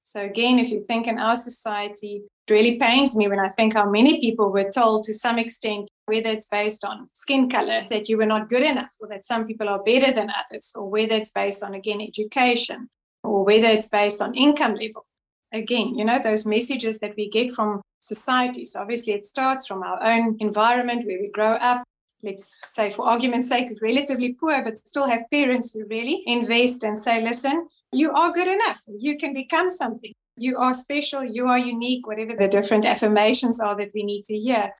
So, 0.08 0.22
again, 0.22 0.60
if 0.60 0.70
you 0.70 0.80
think 0.80 1.08
in 1.08 1.18
our 1.18 1.36
society, 1.36 2.22
it 2.24 2.52
really 2.54 2.78
pains 2.78 3.16
me 3.16 3.28
when 3.28 3.40
I 3.40 3.50
think 3.50 3.74
how 3.74 3.90
many 3.90 4.22
people 4.22 4.52
were 4.52 4.70
told 4.72 5.04
to 5.06 5.16
some 5.16 5.40
extent, 5.40 5.90
whether 6.06 6.30
it's 6.30 6.46
based 6.46 6.86
on 6.86 7.10
skin 7.14 7.50
color, 7.50 7.82
that 7.90 8.08
you 8.08 8.18
were 8.18 8.28
not 8.28 8.48
good 8.48 8.62
enough, 8.62 8.94
or 9.02 9.08
that 9.08 9.26
some 9.26 9.48
people 9.48 9.68
are 9.68 9.82
better 9.82 10.12
than 10.12 10.30
others, 10.30 10.72
or 10.76 10.92
whether 10.92 11.16
it's 11.16 11.32
based 11.32 11.64
on, 11.64 11.74
again, 11.74 12.02
education, 12.02 12.88
or 13.24 13.44
whether 13.44 13.66
it's 13.66 13.88
based 13.88 14.22
on 14.22 14.36
income 14.36 14.76
level. 14.76 15.08
Again, 15.52 15.96
you 15.96 16.06
know, 16.06 16.20
those 16.20 16.46
messages 16.46 17.00
that 17.00 17.16
we 17.18 17.28
get 17.28 17.52
from 17.52 17.82
society. 18.00 18.64
So, 18.64 18.82
obviously, 18.82 19.14
it 19.14 19.26
starts 19.26 19.66
from 19.66 19.82
our 19.82 20.04
own 20.04 20.38
environment 20.40 21.08
where 21.08 21.20
we 21.20 21.32
grow 21.32 21.54
up, 21.54 21.84
let's 22.26 22.58
say 22.66 22.92
for 22.92 23.08
argument's 23.08 23.48
sake, 23.48 23.70
relatively 23.82 24.34
poor, 24.34 24.64
but 24.64 24.86
still 24.88 25.08
have 25.08 25.30
parents 25.32 25.74
who 25.74 25.86
really 25.88 26.24
invest 26.26 26.84
and 26.84 26.98
say, 26.98 27.24
listen, 27.24 27.68
you 27.92 28.12
are 28.12 28.32
good 28.32 28.48
enough. 28.48 28.82
You 28.98 29.18
can 29.18 29.34
become 29.34 29.70
something. 29.70 30.12
You 30.38 30.58
are 30.58 30.74
special. 30.74 31.24
You 31.24 31.48
are 31.48 31.60
unique, 31.60 32.08
whatever 32.08 32.36
the 32.36 32.48
different 32.48 32.86
affirmations 32.86 33.60
are 33.60 33.78
that 33.78 33.92
we 33.94 34.04
need 34.04 34.24
to 34.26 34.38
hear. 34.38 34.72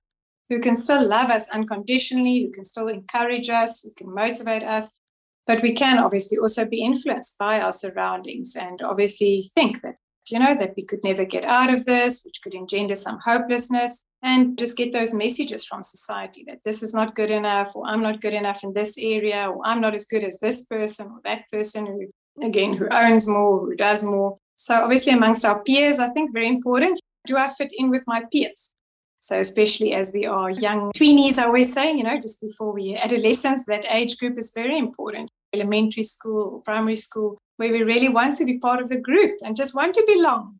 Who 0.50 0.60
can 0.60 0.74
still 0.74 1.06
love 1.06 1.30
us 1.30 1.48
unconditionally, 1.50 2.42
who 2.42 2.52
can 2.52 2.64
still 2.64 2.88
encourage 2.88 3.48
us, 3.48 3.82
who 3.82 3.90
can 3.96 4.14
motivate 4.14 4.62
us. 4.62 4.98
But 5.46 5.62
we 5.62 5.72
can 5.72 5.98
obviously 5.98 6.38
also 6.38 6.64
be 6.64 6.82
influenced 6.82 7.38
by 7.38 7.60
our 7.60 7.72
surroundings 7.72 8.56
and 8.56 8.82
obviously 8.82 9.48
think 9.54 9.82
that, 9.82 9.96
you 10.28 10.38
know, 10.38 10.54
that 10.54 10.74
we 10.76 10.84
could 10.84 11.04
never 11.04 11.24
get 11.24 11.44
out 11.44 11.72
of 11.72 11.84
this, 11.84 12.24
which 12.24 12.40
could 12.42 12.54
engender 12.54 12.94
some 12.94 13.18
hopelessness 13.24 14.05
and 14.26 14.58
just 14.58 14.76
get 14.76 14.92
those 14.92 15.14
messages 15.14 15.64
from 15.64 15.84
society 15.84 16.44
that 16.48 16.58
this 16.64 16.82
is 16.82 16.92
not 16.92 17.14
good 17.14 17.30
enough, 17.30 17.76
or 17.76 17.86
I'm 17.86 18.02
not 18.02 18.20
good 18.20 18.34
enough 18.34 18.64
in 18.64 18.72
this 18.72 18.96
area, 18.98 19.48
or 19.48 19.64
I'm 19.64 19.80
not 19.80 19.94
as 19.94 20.04
good 20.04 20.24
as 20.24 20.40
this 20.40 20.64
person 20.64 21.06
or 21.06 21.20
that 21.22 21.42
person 21.52 21.86
who, 21.86 22.44
again, 22.44 22.74
who 22.74 22.88
owns 22.90 23.28
more, 23.28 23.60
who 23.60 23.76
does 23.76 24.02
more. 24.02 24.36
So, 24.56 24.74
obviously, 24.82 25.12
amongst 25.12 25.44
our 25.44 25.62
peers, 25.62 26.00
I 26.00 26.08
think 26.08 26.32
very 26.32 26.48
important 26.48 27.00
do 27.24 27.36
I 27.36 27.48
fit 27.48 27.72
in 27.78 27.88
with 27.90 28.04
my 28.06 28.22
peers? 28.32 28.74
So, 29.20 29.38
especially 29.38 29.92
as 29.94 30.12
we 30.12 30.26
are 30.26 30.50
young 30.50 30.90
tweenies, 30.96 31.38
I 31.38 31.44
always 31.44 31.72
say, 31.72 31.92
you 31.92 32.02
know, 32.02 32.16
just 32.16 32.40
before 32.40 32.72
we 32.72 32.96
adolescents, 32.96 33.64
that 33.66 33.86
age 33.88 34.18
group 34.18 34.38
is 34.38 34.52
very 34.52 34.76
important. 34.76 35.30
Elementary 35.52 36.02
school 36.02 36.62
primary 36.64 36.96
school, 36.96 37.38
where 37.58 37.72
we 37.72 37.82
really 37.84 38.08
want 38.08 38.36
to 38.36 38.44
be 38.44 38.58
part 38.58 38.80
of 38.80 38.88
the 38.88 39.00
group 39.00 39.36
and 39.44 39.56
just 39.56 39.74
want 39.74 39.94
to 39.94 40.04
belong. 40.06 40.58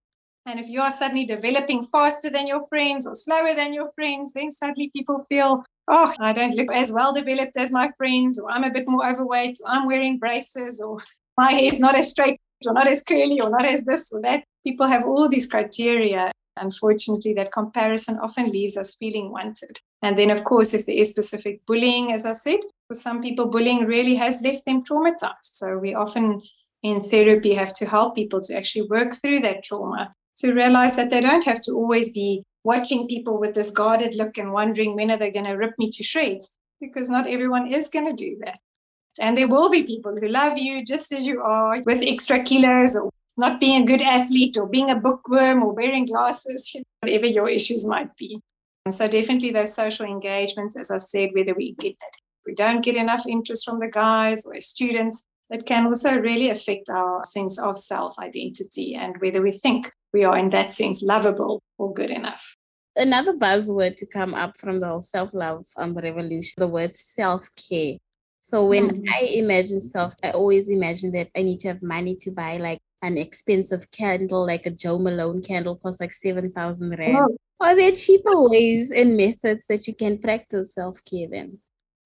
And 0.48 0.60
if 0.60 0.68
you 0.68 0.80
are 0.80 0.92
suddenly 0.92 1.26
developing 1.26 1.82
faster 1.82 2.30
than 2.30 2.46
your 2.46 2.62
friends 2.68 3.04
or 3.04 3.16
slower 3.16 3.52
than 3.52 3.74
your 3.74 3.88
friends, 3.96 4.32
then 4.32 4.52
suddenly 4.52 4.90
people 4.94 5.24
feel, 5.24 5.64
oh, 5.88 6.14
I 6.20 6.32
don't 6.32 6.54
look 6.54 6.72
as 6.72 6.92
well 6.92 7.12
developed 7.12 7.56
as 7.56 7.72
my 7.72 7.90
friends, 7.98 8.38
or 8.38 8.48
I'm 8.52 8.62
a 8.62 8.70
bit 8.70 8.86
more 8.86 9.04
overweight, 9.04 9.58
or 9.64 9.70
I'm 9.70 9.86
wearing 9.86 10.18
braces, 10.18 10.80
or 10.80 10.98
my 11.36 11.50
hair 11.50 11.72
is 11.72 11.80
not 11.80 11.96
as 11.96 12.10
straight, 12.10 12.38
or 12.64 12.74
not 12.74 12.86
as 12.86 13.02
curly, 13.02 13.40
or 13.40 13.50
not 13.50 13.66
as 13.66 13.82
this 13.82 14.12
or 14.12 14.22
that. 14.22 14.44
People 14.64 14.86
have 14.86 15.04
all 15.04 15.28
these 15.28 15.48
criteria. 15.48 16.30
Unfortunately, 16.58 17.34
that 17.34 17.52
comparison 17.52 18.16
often 18.22 18.52
leaves 18.52 18.76
us 18.76 18.94
feeling 18.94 19.32
wanted. 19.32 19.80
And 20.02 20.16
then, 20.16 20.30
of 20.30 20.44
course, 20.44 20.72
if 20.74 20.86
there 20.86 20.96
is 20.96 21.10
specific 21.10 21.66
bullying, 21.66 22.12
as 22.12 22.24
I 22.24 22.34
said, 22.34 22.60
for 22.86 22.94
some 22.94 23.20
people, 23.20 23.48
bullying 23.48 23.84
really 23.84 24.14
has 24.14 24.40
left 24.42 24.64
them 24.64 24.84
traumatized. 24.84 25.42
So 25.42 25.76
we 25.76 25.94
often 25.94 26.40
in 26.84 27.00
therapy 27.00 27.52
have 27.54 27.72
to 27.74 27.84
help 27.84 28.14
people 28.14 28.40
to 28.42 28.56
actually 28.56 28.86
work 28.86 29.12
through 29.12 29.40
that 29.40 29.64
trauma 29.64 30.14
to 30.38 30.52
realize 30.52 30.96
that 30.96 31.10
they 31.10 31.20
don't 31.20 31.44
have 31.44 31.60
to 31.62 31.72
always 31.72 32.12
be 32.12 32.42
watching 32.64 33.06
people 33.06 33.38
with 33.38 33.54
this 33.54 33.70
guarded 33.70 34.14
look 34.16 34.38
and 34.38 34.52
wondering 34.52 34.94
when 34.94 35.10
are 35.10 35.16
they 35.16 35.30
going 35.30 35.46
to 35.46 35.52
rip 35.52 35.78
me 35.78 35.90
to 35.90 36.02
shreds 36.02 36.58
because 36.80 37.08
not 37.08 37.28
everyone 37.28 37.72
is 37.72 37.88
going 37.88 38.06
to 38.06 38.24
do 38.24 38.36
that. 38.44 38.58
And 39.18 39.36
there 39.36 39.48
will 39.48 39.70
be 39.70 39.82
people 39.82 40.14
who 40.20 40.28
love 40.28 40.58
you 40.58 40.84
just 40.84 41.12
as 41.12 41.26
you 41.26 41.40
are 41.40 41.80
with 41.86 42.02
extra 42.02 42.42
kilos 42.42 42.96
or 42.96 43.10
not 43.38 43.60
being 43.60 43.82
a 43.82 43.86
good 43.86 44.02
athlete 44.02 44.56
or 44.56 44.68
being 44.68 44.90
a 44.90 45.00
bookworm 45.00 45.62
or 45.62 45.72
wearing 45.72 46.06
glasses 46.06 46.74
whatever 47.00 47.26
your 47.26 47.48
issues 47.48 47.86
might 47.86 48.14
be. 48.16 48.40
And 48.84 48.94
so 48.94 49.08
definitely 49.08 49.50
those 49.50 49.74
social 49.74 50.06
engagements 50.06 50.76
as 50.76 50.90
i 50.90 50.96
said 50.96 51.30
whether 51.34 51.54
we 51.54 51.72
get 51.72 51.98
that 51.98 52.12
if 52.14 52.46
we 52.46 52.54
don't 52.54 52.84
get 52.84 52.94
enough 52.94 53.26
interest 53.26 53.64
from 53.64 53.80
the 53.80 53.90
guys 53.90 54.44
or 54.46 54.60
students 54.60 55.26
that 55.50 55.66
can 55.66 55.86
also 55.86 56.18
really 56.18 56.50
affect 56.50 56.88
our 56.90 57.24
sense 57.24 57.58
of 57.58 57.78
self 57.78 58.18
identity 58.18 58.94
and 58.94 59.16
whether 59.20 59.42
we 59.42 59.52
think 59.52 59.90
we 60.12 60.24
are, 60.24 60.38
in 60.38 60.48
that 60.50 60.72
sense, 60.72 61.02
lovable 61.02 61.62
or 61.78 61.92
good 61.92 62.10
enough. 62.10 62.56
Another 62.96 63.34
buzzword 63.34 63.96
to 63.96 64.06
come 64.06 64.34
up 64.34 64.56
from 64.56 64.80
the 64.80 64.88
whole 64.88 65.00
self 65.00 65.34
love 65.34 65.66
um, 65.76 65.94
revolution, 65.94 66.54
the 66.56 66.68
word 66.68 66.94
self 66.94 67.46
care. 67.68 67.96
So 68.42 68.64
when 68.64 68.88
mm-hmm. 68.88 69.04
I 69.12 69.26
imagine 69.34 69.80
self, 69.80 70.14
I 70.22 70.30
always 70.30 70.70
imagine 70.70 71.10
that 71.12 71.28
I 71.36 71.42
need 71.42 71.58
to 71.60 71.68
have 71.68 71.82
money 71.82 72.16
to 72.20 72.30
buy 72.30 72.56
like 72.58 72.78
an 73.02 73.18
expensive 73.18 73.90
candle, 73.90 74.46
like 74.46 74.66
a 74.66 74.70
Joe 74.70 74.98
Malone 74.98 75.42
candle, 75.42 75.76
costs 75.76 76.00
like 76.00 76.12
seven 76.12 76.52
thousand 76.52 76.90
rand. 76.98 77.16
Oh. 77.16 77.36
Are 77.58 77.74
there 77.74 77.92
cheaper 77.92 78.48
ways 78.48 78.90
and 78.90 79.16
methods 79.16 79.66
that 79.68 79.86
you 79.86 79.94
can 79.94 80.18
practice 80.18 80.74
self 80.74 81.04
care 81.04 81.28
then? 81.28 81.58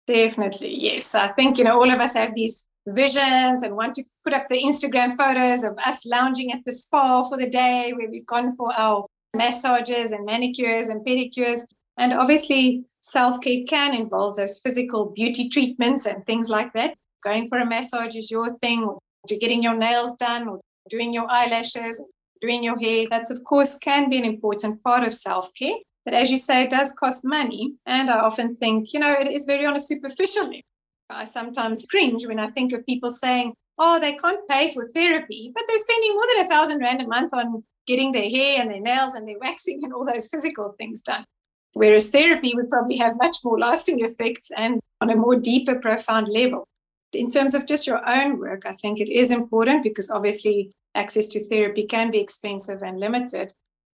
Definitely, 0.06 0.76
yes. 0.80 1.14
I 1.14 1.28
think 1.28 1.58
you 1.58 1.64
know 1.64 1.76
all 1.76 1.90
of 1.90 2.00
us 2.00 2.14
have 2.14 2.34
these 2.34 2.66
visions 2.88 3.62
and 3.62 3.76
want 3.76 3.94
to 3.94 4.04
put 4.24 4.32
up 4.32 4.46
the 4.48 4.62
Instagram 4.62 5.12
photos 5.12 5.64
of 5.64 5.76
us 5.84 6.04
lounging 6.06 6.52
at 6.52 6.60
the 6.64 6.72
spa 6.72 7.22
for 7.24 7.36
the 7.36 7.48
day 7.48 7.92
where 7.94 8.10
we've 8.10 8.26
gone 8.26 8.54
for 8.56 8.72
our 8.76 9.06
massages 9.34 10.12
and 10.12 10.24
manicures 10.24 10.88
and 10.88 11.04
pedicures. 11.04 11.60
And 11.98 12.12
obviously, 12.12 12.84
self 13.00 13.40
care 13.40 13.64
can 13.68 13.94
involve 13.94 14.36
those 14.36 14.60
physical 14.60 15.10
beauty 15.10 15.48
treatments 15.48 16.06
and 16.06 16.24
things 16.26 16.48
like 16.48 16.72
that. 16.74 16.96
Going 17.22 17.48
for 17.48 17.58
a 17.58 17.66
massage 17.66 18.16
is 18.16 18.30
your 18.30 18.50
thing, 18.58 18.82
or 18.84 18.98
getting 19.28 19.62
your 19.62 19.76
nails 19.76 20.16
done, 20.16 20.48
or 20.48 20.60
doing 20.88 21.12
your 21.12 21.30
eyelashes, 21.30 22.02
doing 22.40 22.62
your 22.62 22.78
hair. 22.78 23.06
That's, 23.10 23.30
of 23.30 23.44
course, 23.44 23.76
can 23.78 24.08
be 24.08 24.18
an 24.18 24.24
important 24.24 24.82
part 24.82 25.06
of 25.06 25.12
self 25.12 25.52
care. 25.54 25.76
But 26.06 26.14
as 26.14 26.30
you 26.30 26.38
say, 26.38 26.62
it 26.62 26.70
does 26.70 26.92
cost 26.92 27.24
money. 27.24 27.74
And 27.84 28.10
I 28.10 28.20
often 28.20 28.54
think, 28.54 28.94
you 28.94 29.00
know, 29.00 29.12
it 29.12 29.28
is 29.28 29.44
very 29.44 29.66
on 29.66 29.76
a 29.76 29.80
superficial 29.80 30.44
level. 30.44 30.62
I 31.10 31.24
sometimes 31.24 31.86
cringe 31.90 32.26
when 32.26 32.38
I 32.38 32.46
think 32.46 32.72
of 32.72 32.86
people 32.86 33.10
saying, 33.10 33.52
oh, 33.78 33.98
they 33.98 34.14
can't 34.14 34.46
pay 34.48 34.72
for 34.72 34.86
therapy, 34.86 35.50
but 35.54 35.64
they're 35.66 35.78
spending 35.78 36.12
more 36.12 36.26
than 36.34 36.44
a 36.44 36.48
thousand 36.48 36.80
rand 36.80 37.00
a 37.00 37.06
month 37.06 37.32
on 37.34 37.64
getting 37.86 38.12
their 38.12 38.28
hair 38.28 38.60
and 38.60 38.70
their 38.70 38.80
nails 38.80 39.14
and 39.14 39.26
their 39.26 39.38
waxing 39.38 39.80
and 39.82 39.92
all 39.92 40.04
those 40.04 40.28
physical 40.28 40.74
things 40.78 41.00
done. 41.02 41.24
Whereas 41.72 42.10
therapy 42.10 42.52
would 42.54 42.68
probably 42.68 42.96
have 42.96 43.16
much 43.22 43.38
more 43.44 43.58
lasting 43.58 44.04
effects 44.04 44.50
and 44.56 44.80
on 45.00 45.10
a 45.10 45.16
more 45.16 45.36
deeper, 45.36 45.76
profound 45.76 46.28
level. 46.28 46.66
In 47.12 47.30
terms 47.30 47.54
of 47.54 47.66
just 47.66 47.86
your 47.86 48.06
own 48.08 48.38
work, 48.38 48.62
I 48.66 48.72
think 48.72 49.00
it 49.00 49.08
is 49.08 49.30
important 49.30 49.82
because 49.82 50.10
obviously 50.10 50.70
access 50.94 51.26
to 51.28 51.42
therapy 51.44 51.84
can 51.84 52.10
be 52.10 52.20
expensive 52.20 52.82
and 52.82 53.00
limited. 53.00 53.52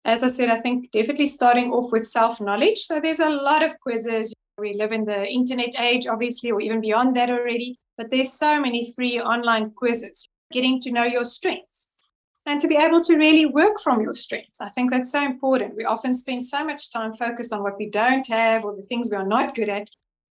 As 0.05 0.23
I 0.23 0.27
said, 0.27 0.49
I 0.49 0.57
think 0.57 0.91
definitely 0.91 1.27
starting 1.27 1.71
off 1.71 1.91
with 1.91 2.07
self 2.07 2.41
knowledge. 2.41 2.79
So 2.79 2.99
there's 2.99 3.19
a 3.19 3.29
lot 3.29 3.63
of 3.63 3.79
quizzes. 3.79 4.33
We 4.61 4.75
live 4.75 4.91
in 4.91 5.05
the 5.05 5.27
internet 5.27 5.79
age, 5.79 6.05
obviously, 6.05 6.51
or 6.51 6.61
even 6.61 6.81
beyond 6.81 7.15
that 7.15 7.31
already. 7.31 7.79
But 7.97 8.11
there's 8.11 8.31
so 8.33 8.61
many 8.61 8.93
free 8.93 9.19
online 9.19 9.71
quizzes. 9.71 10.27
Getting 10.51 10.79
to 10.81 10.91
know 10.91 11.03
your 11.03 11.23
strengths 11.23 11.89
and 12.45 12.59
to 12.59 12.67
be 12.67 12.75
able 12.75 13.01
to 13.01 13.17
really 13.17 13.45
work 13.45 13.79
from 13.83 14.01
your 14.01 14.13
strengths. 14.13 14.61
I 14.61 14.69
think 14.69 14.91
that's 14.91 15.11
so 15.11 15.23
important. 15.23 15.75
We 15.75 15.85
often 15.85 16.13
spend 16.13 16.45
so 16.45 16.65
much 16.65 16.91
time 16.91 17.13
focused 17.13 17.53
on 17.53 17.63
what 17.63 17.77
we 17.77 17.89
don't 17.89 18.27
have 18.27 18.65
or 18.65 18.75
the 18.75 18.81
things 18.81 19.09
we 19.09 19.17
are 19.17 19.27
not 19.27 19.55
good 19.55 19.69
at, 19.69 19.87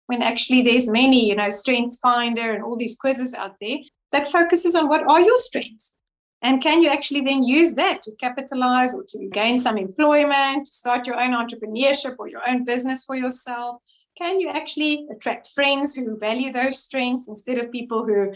when 0.08 0.22
actually 0.22 0.62
there's 0.62 0.88
many, 0.88 1.28
you 1.28 1.36
know, 1.36 1.50
Strengths 1.50 2.00
Finder 2.00 2.52
and 2.52 2.64
all 2.64 2.78
these 2.78 2.98
quizzes 2.98 3.34
out 3.34 3.56
there 3.62 3.78
that 4.12 4.28
focuses 4.28 4.76
on 4.76 4.88
what 4.88 5.08
are 5.10 5.22
your 5.22 5.38
strengths. 5.38 5.96
And 6.42 6.62
can 6.62 6.82
you 6.82 6.90
actually 6.90 7.22
then 7.22 7.44
use 7.44 7.74
that 7.76 8.02
to 8.04 8.16
capitalize 8.16 8.94
or 8.94 9.04
to 9.10 9.28
gain 9.28 9.58
some 9.58 9.78
employment, 9.78 10.66
to 10.68 10.72
start 10.72 11.08
your 11.08 11.20
own 11.20 11.32
entrepreneurship 11.32 12.16
or 12.20 12.28
your 12.28 12.48
own 12.48 12.64
business 12.64 13.04
for 13.04 13.16
yourself? 13.16 13.82
Can 14.18 14.40
you 14.40 14.50
actually 14.50 15.08
attract 15.12 15.50
friends 15.54 15.96
who 15.96 16.18
value 16.18 16.52
those 16.52 16.80
strengths 16.84 17.28
instead 17.28 17.60
of 17.60 17.72
people 17.72 18.04
who 18.04 18.34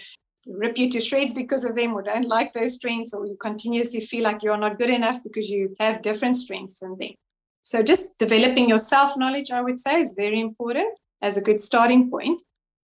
rip 0.47 0.77
you 0.77 0.89
to 0.91 1.01
shreds 1.01 1.33
because 1.33 1.63
of 1.63 1.75
them 1.75 1.93
or 1.93 2.03
don't 2.03 2.27
like 2.27 2.53
those 2.53 2.75
strengths 2.75 3.13
or 3.13 3.25
you 3.25 3.35
continuously 3.39 3.99
feel 3.99 4.23
like 4.23 4.43
you're 4.43 4.57
not 4.57 4.77
good 4.77 4.91
enough 4.91 5.23
because 5.23 5.49
you 5.49 5.75
have 5.79 6.03
different 6.03 6.35
strengths 6.35 6.79
than 6.79 6.97
them. 6.97 7.11
So 7.63 7.81
just 7.81 8.19
developing 8.19 8.69
your 8.69 8.77
self-knowledge, 8.77 9.51
I 9.51 9.61
would 9.61 9.79
say, 9.79 10.01
is 10.01 10.13
very 10.13 10.39
important 10.39 10.89
as 11.21 11.37
a 11.37 11.41
good 11.41 11.59
starting 11.59 12.09
point. 12.09 12.41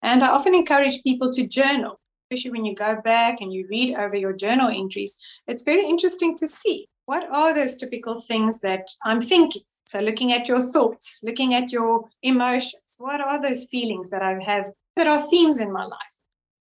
And 0.01 0.23
I 0.23 0.29
often 0.29 0.55
encourage 0.55 1.03
people 1.03 1.31
to 1.33 1.47
journal, 1.47 1.99
especially 2.29 2.51
when 2.51 2.65
you 2.65 2.75
go 2.75 3.01
back 3.01 3.41
and 3.41 3.53
you 3.53 3.67
read 3.69 3.95
over 3.95 4.15
your 4.17 4.33
journal 4.33 4.69
entries. 4.69 5.17
It's 5.47 5.63
very 5.63 5.85
interesting 5.85 6.35
to 6.37 6.47
see 6.47 6.87
what 7.05 7.29
are 7.29 7.53
those 7.53 7.77
typical 7.77 8.19
things 8.19 8.59
that 8.61 8.89
I'm 9.03 9.21
thinking. 9.21 9.63
So 9.91 9.99
looking 9.99 10.31
at 10.31 10.47
your 10.47 10.61
thoughts, 10.61 11.19
looking 11.21 11.53
at 11.53 11.73
your 11.73 12.07
emotions, 12.23 12.95
what 12.97 13.19
are 13.19 13.41
those 13.41 13.65
feelings 13.65 14.09
that 14.11 14.21
I 14.21 14.41
have 14.41 14.69
that 14.95 15.05
are 15.05 15.21
themes 15.21 15.59
in 15.59 15.73
my 15.73 15.83
life? 15.83 16.15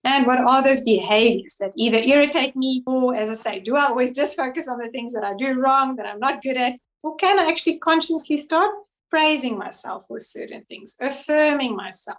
And 0.04 0.26
what 0.26 0.40
are 0.40 0.62
those 0.62 0.82
behaviors 0.82 1.56
that 1.58 1.72
either 1.74 1.96
irritate 1.96 2.54
me 2.54 2.82
or, 2.87 3.14
as 3.14 3.30
I 3.30 3.34
say, 3.34 3.60
do 3.60 3.76
I 3.76 3.87
always 3.87 4.12
just 4.12 4.37
focus 4.37 4.68
on 4.68 4.76
the 4.76 4.90
things 4.90 5.14
that 5.14 5.24
I 5.24 5.32
do 5.38 5.58
wrong, 5.58 5.96
that 5.96 6.04
I'm 6.04 6.18
not 6.20 6.42
good 6.42 6.58
at? 6.58 6.74
Or 7.02 7.16
can 7.16 7.38
I 7.38 7.46
actually 7.48 7.78
consciously 7.78 8.37
start 8.37 8.74
praising 9.08 9.56
myself 9.56 10.04
for 10.06 10.18
certain 10.18 10.62
things, 10.64 10.94
affirming 11.00 11.74
myself? 11.74 12.18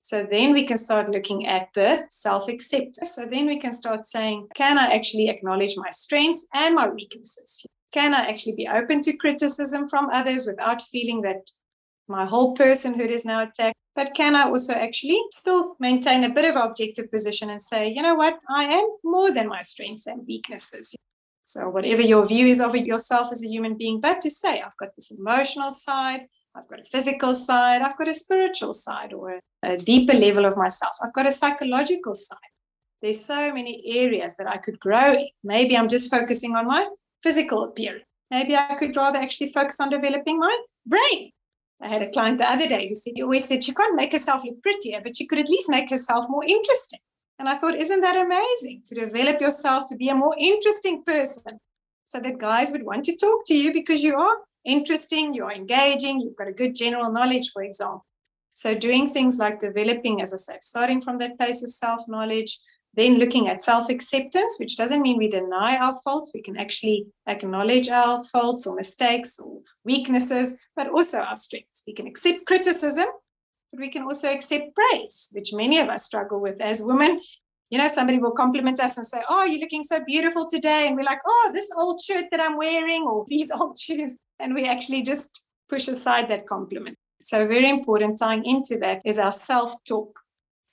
So 0.00 0.22
then 0.22 0.52
we 0.52 0.62
can 0.62 0.78
start 0.78 1.08
looking 1.08 1.48
at 1.48 1.70
the 1.74 2.04
self 2.08 2.46
acceptance. 2.48 3.16
So 3.16 3.26
then 3.26 3.46
we 3.46 3.58
can 3.58 3.72
start 3.72 4.04
saying, 4.04 4.46
can 4.54 4.78
I 4.78 4.94
actually 4.94 5.28
acknowledge 5.28 5.74
my 5.76 5.90
strengths 5.90 6.46
and 6.54 6.76
my 6.76 6.88
weaknesses? 6.88 7.66
Can 7.92 8.14
I 8.14 8.26
actually 8.26 8.56
be 8.56 8.68
open 8.68 9.00
to 9.02 9.16
criticism 9.16 9.88
from 9.88 10.10
others 10.12 10.46
without 10.46 10.82
feeling 10.82 11.22
that 11.22 11.50
my 12.08 12.24
whole 12.24 12.54
personhood 12.54 13.10
is 13.10 13.24
now 13.24 13.42
attacked? 13.42 13.76
But 13.94 14.14
can 14.14 14.34
I 14.34 14.48
also 14.48 14.74
actually 14.74 15.20
still 15.30 15.76
maintain 15.80 16.24
a 16.24 16.28
bit 16.28 16.44
of 16.44 16.56
objective 16.56 17.10
position 17.10 17.48
and 17.48 17.60
say, 17.60 17.88
you 17.88 18.02
know 18.02 18.14
what, 18.14 18.38
I 18.50 18.64
am 18.64 18.86
more 19.02 19.32
than 19.32 19.48
my 19.48 19.62
strengths 19.62 20.06
and 20.06 20.26
weaknesses. 20.26 20.94
So, 21.44 21.70
whatever 21.70 22.02
your 22.02 22.26
view 22.26 22.46
is 22.46 22.60
of 22.60 22.74
yourself 22.74 23.28
as 23.30 23.42
a 23.42 23.48
human 23.48 23.78
being, 23.78 24.00
but 24.00 24.20
to 24.22 24.30
say, 24.30 24.60
I've 24.60 24.76
got 24.78 24.94
this 24.96 25.12
emotional 25.16 25.70
side, 25.70 26.26
I've 26.56 26.66
got 26.66 26.80
a 26.80 26.84
physical 26.84 27.34
side, 27.34 27.82
I've 27.82 27.96
got 27.96 28.08
a 28.08 28.14
spiritual 28.14 28.74
side, 28.74 29.12
or 29.12 29.30
a, 29.30 29.40
a 29.62 29.76
deeper 29.78 30.12
level 30.12 30.44
of 30.44 30.56
myself, 30.56 30.94
I've 31.02 31.12
got 31.12 31.28
a 31.28 31.32
psychological 31.32 32.14
side. 32.14 32.50
There's 33.00 33.24
so 33.24 33.54
many 33.54 33.80
areas 33.86 34.36
that 34.36 34.48
I 34.48 34.56
could 34.56 34.80
grow 34.80 35.12
in. 35.12 35.28
Maybe 35.44 35.76
I'm 35.76 35.88
just 35.88 36.10
focusing 36.10 36.56
on 36.56 36.66
my 36.66 36.88
physical 37.26 37.64
appearance. 37.64 38.04
Maybe 38.30 38.56
I 38.56 38.74
could 38.74 38.96
rather 38.96 39.18
actually 39.18 39.52
focus 39.58 39.80
on 39.80 39.90
developing 39.90 40.38
my 40.38 40.54
brain 40.86 41.32
I 41.80 41.88
had 41.88 42.02
a 42.02 42.10
client 42.10 42.38
the 42.38 42.50
other 42.50 42.68
day 42.68 42.88
who 42.88 42.94
said, 42.94 43.12
"You 43.16 43.24
always 43.24 43.44
said 43.46 43.62
she 43.62 43.74
can't 43.74 43.96
make 43.96 44.12
herself 44.12 44.44
look 44.44 44.62
prettier, 44.62 45.00
but 45.02 45.16
she 45.16 45.26
could 45.26 45.38
at 45.38 45.48
least 45.48 45.68
make 45.68 45.90
herself 45.90 46.26
more 46.28 46.44
interesting. 46.44 47.00
And 47.38 47.48
I 47.48 47.56
thought, 47.56 47.74
isn't 47.74 48.00
that 48.00 48.16
amazing 48.16 48.82
to 48.86 48.94
develop 48.94 49.40
yourself 49.40 49.84
to 49.88 49.96
be 49.96 50.08
a 50.08 50.14
more 50.14 50.34
interesting 50.38 51.02
person 51.04 51.60
so 52.06 52.18
that 52.20 52.38
guys 52.38 52.72
would 52.72 52.84
want 52.84 53.04
to 53.06 53.16
talk 53.16 53.44
to 53.46 53.54
you 53.54 53.74
because 53.74 54.02
you 54.02 54.16
are 54.16 54.38
interesting, 54.64 55.34
you 55.34 55.44
are 55.44 55.52
engaging, 55.52 56.18
you've 56.18 56.36
got 56.36 56.48
a 56.48 56.52
good 56.62 56.74
general 56.74 57.12
knowledge, 57.12 57.50
for 57.52 57.62
example. 57.62 58.06
So, 58.54 58.74
doing 58.74 59.06
things 59.06 59.36
like 59.36 59.60
developing, 59.60 60.22
as 60.22 60.32
I 60.32 60.38
said, 60.38 60.62
starting 60.62 61.02
from 61.02 61.18
that 61.18 61.36
place 61.36 61.62
of 61.62 61.70
self 61.70 62.08
knowledge, 62.08 62.58
then 62.96 63.16
looking 63.16 63.48
at 63.48 63.62
self 63.62 63.90
acceptance, 63.90 64.56
which 64.58 64.76
doesn't 64.76 65.02
mean 65.02 65.18
we 65.18 65.28
deny 65.28 65.76
our 65.76 65.94
faults. 66.02 66.32
We 66.34 66.42
can 66.42 66.56
actually 66.56 67.06
acknowledge 67.26 67.88
our 67.88 68.24
faults 68.24 68.66
or 68.66 68.74
mistakes 68.74 69.38
or 69.38 69.60
weaknesses, 69.84 70.64
but 70.74 70.88
also 70.88 71.18
our 71.18 71.36
strengths. 71.36 71.84
We 71.86 71.92
can 71.92 72.06
accept 72.06 72.46
criticism, 72.46 73.06
but 73.70 73.80
we 73.80 73.90
can 73.90 74.04
also 74.04 74.32
accept 74.32 74.74
praise, 74.74 75.30
which 75.34 75.52
many 75.52 75.78
of 75.78 75.88
us 75.90 76.04
struggle 76.04 76.40
with 76.40 76.60
as 76.60 76.80
women. 76.82 77.20
You 77.68 77.78
know, 77.78 77.88
somebody 77.88 78.18
will 78.18 78.32
compliment 78.32 78.80
us 78.80 78.96
and 78.96 79.06
say, 79.06 79.22
Oh, 79.28 79.44
you're 79.44 79.60
looking 79.60 79.82
so 79.82 80.02
beautiful 80.04 80.46
today. 80.46 80.86
And 80.86 80.96
we're 80.96 81.02
like, 81.02 81.20
Oh, 81.26 81.50
this 81.52 81.70
old 81.76 82.00
shirt 82.00 82.26
that 82.30 82.40
I'm 82.40 82.56
wearing, 82.56 83.02
or 83.02 83.24
these 83.28 83.50
old 83.50 83.78
shoes. 83.78 84.16
And 84.38 84.54
we 84.54 84.66
actually 84.66 85.02
just 85.02 85.48
push 85.68 85.88
aside 85.88 86.30
that 86.30 86.46
compliment. 86.46 86.96
So, 87.20 87.46
very 87.46 87.68
important 87.68 88.18
tying 88.18 88.44
into 88.44 88.78
that 88.78 89.02
is 89.04 89.18
our 89.18 89.32
self 89.32 89.74
talk 89.84 90.18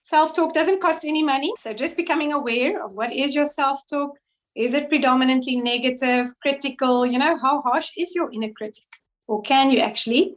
Self 0.03 0.35
talk 0.35 0.53
doesn't 0.53 0.81
cost 0.81 1.05
any 1.05 1.23
money. 1.23 1.53
So 1.57 1.73
just 1.73 1.95
becoming 1.95 2.33
aware 2.33 2.83
of 2.83 2.93
what 2.93 3.13
is 3.13 3.33
your 3.33 3.45
self 3.45 3.79
talk. 3.89 4.11
Is 4.53 4.73
it 4.73 4.89
predominantly 4.89 5.55
negative, 5.55 6.27
critical? 6.41 7.05
You 7.05 7.19
know, 7.19 7.37
how 7.37 7.61
harsh 7.61 7.89
is 7.97 8.13
your 8.13 8.29
inner 8.31 8.51
critic? 8.51 8.83
Or 9.27 9.41
can 9.41 9.71
you 9.71 9.79
actually? 9.79 10.35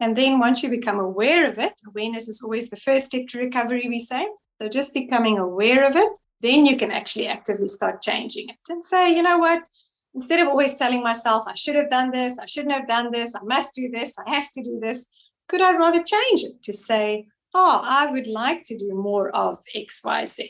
And 0.00 0.14
then 0.14 0.38
once 0.38 0.62
you 0.62 0.70
become 0.70 1.00
aware 1.00 1.50
of 1.50 1.58
it, 1.58 1.72
awareness 1.88 2.28
is 2.28 2.42
always 2.44 2.70
the 2.70 2.76
first 2.76 3.06
step 3.06 3.26
to 3.30 3.38
recovery, 3.38 3.88
we 3.88 3.98
say. 3.98 4.24
So 4.62 4.68
just 4.68 4.94
becoming 4.94 5.38
aware 5.38 5.84
of 5.84 5.96
it, 5.96 6.08
then 6.40 6.64
you 6.64 6.76
can 6.76 6.92
actually 6.92 7.26
actively 7.26 7.66
start 7.66 8.00
changing 8.00 8.50
it 8.50 8.56
and 8.68 8.84
say, 8.84 9.16
you 9.16 9.22
know 9.22 9.38
what? 9.38 9.68
Instead 10.14 10.38
of 10.38 10.46
always 10.46 10.76
telling 10.76 11.02
myself, 11.02 11.44
I 11.48 11.54
should 11.54 11.74
have 11.74 11.90
done 11.90 12.12
this, 12.12 12.38
I 12.38 12.46
shouldn't 12.46 12.74
have 12.74 12.86
done 12.86 13.10
this, 13.10 13.34
I 13.34 13.42
must 13.42 13.74
do 13.74 13.90
this, 13.90 14.16
I 14.16 14.36
have 14.36 14.50
to 14.52 14.62
do 14.62 14.78
this, 14.80 15.06
could 15.48 15.60
I 15.60 15.76
rather 15.76 16.02
change 16.02 16.44
it 16.44 16.62
to 16.62 16.72
say, 16.72 17.26
oh, 17.54 17.80
I 17.84 18.10
would 18.10 18.26
like 18.26 18.62
to 18.64 18.78
do 18.78 18.94
more 18.94 19.30
of 19.36 19.58
XYZ, 19.76 20.48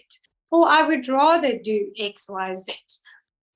or 0.51 0.69
I 0.69 0.83
would 0.83 1.09
rather 1.09 1.59
do 1.59 1.91
XYZ. 2.01 2.71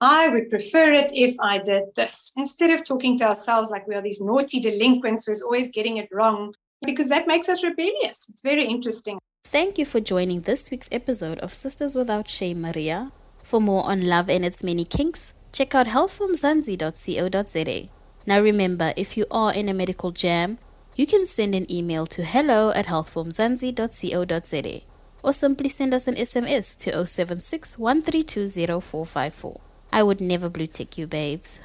I 0.01 0.29
would 0.29 0.51
prefer 0.51 0.93
it 0.93 1.13
if 1.15 1.37
I 1.41 1.59
did 1.59 1.85
this, 1.95 2.33
instead 2.37 2.71
of 2.71 2.85
talking 2.85 3.17
to 3.19 3.27
ourselves 3.27 3.71
like 3.71 3.87
we 3.87 3.95
are 3.95 4.03
these 4.03 4.21
naughty 4.21 4.59
delinquents 4.61 5.27
who's 5.27 5.43
always 5.43 5.71
getting 5.71 5.99
it 5.99 6.09
wrong, 6.11 6.53
because 6.85 7.09
that 7.09 7.29
makes 7.29 7.49
us 7.49 7.63
rebellious. 7.63 8.29
It's 8.29 8.43
very 8.43 8.67
interesting. 8.67 9.19
Thank 9.45 9.79
you 9.79 9.85
for 9.85 10.01
joining 10.01 10.41
this 10.41 10.71
week's 10.71 10.89
episode 10.91 11.39
of 11.41 11.53
Sisters 11.53 11.95
Without 11.95 12.29
Shame, 12.29 12.63
Maria. 12.63 13.13
For 13.43 13.61
more 13.61 13.85
on 13.85 14.07
love 14.07 14.31
and 14.31 14.45
its 14.45 14.65
many 14.65 14.85
kinks, 14.85 15.33
check 15.53 15.75
out 15.75 15.87
healthformzansi.co.za. 15.87 17.89
Now 18.27 18.41
remember, 18.41 18.93
if 18.97 19.17
you 19.17 19.27
are 19.31 19.53
in 19.53 19.69
a 19.69 19.75
medical 19.75 20.11
jam, 20.11 20.59
you 20.95 21.07
can 21.07 21.27
send 21.27 21.55
an 21.55 21.71
email 21.71 22.07
to 22.07 22.25
hello 22.25 22.71
at 22.71 22.87
healthformzansi.co.za. 22.87 24.81
or 25.23 25.33
simply 25.33 25.69
send 25.69 25.95
us 25.95 26.07
an 26.07 26.17
SMS 26.17 26.77
to 26.79 27.07
076 27.07 27.77
1320454. 27.77 29.61
I 29.93 30.03
would 30.03 30.21
never 30.21 30.49
blue 30.49 30.67
tick 30.67 30.99
you, 30.99 31.07
babes. 31.07 31.61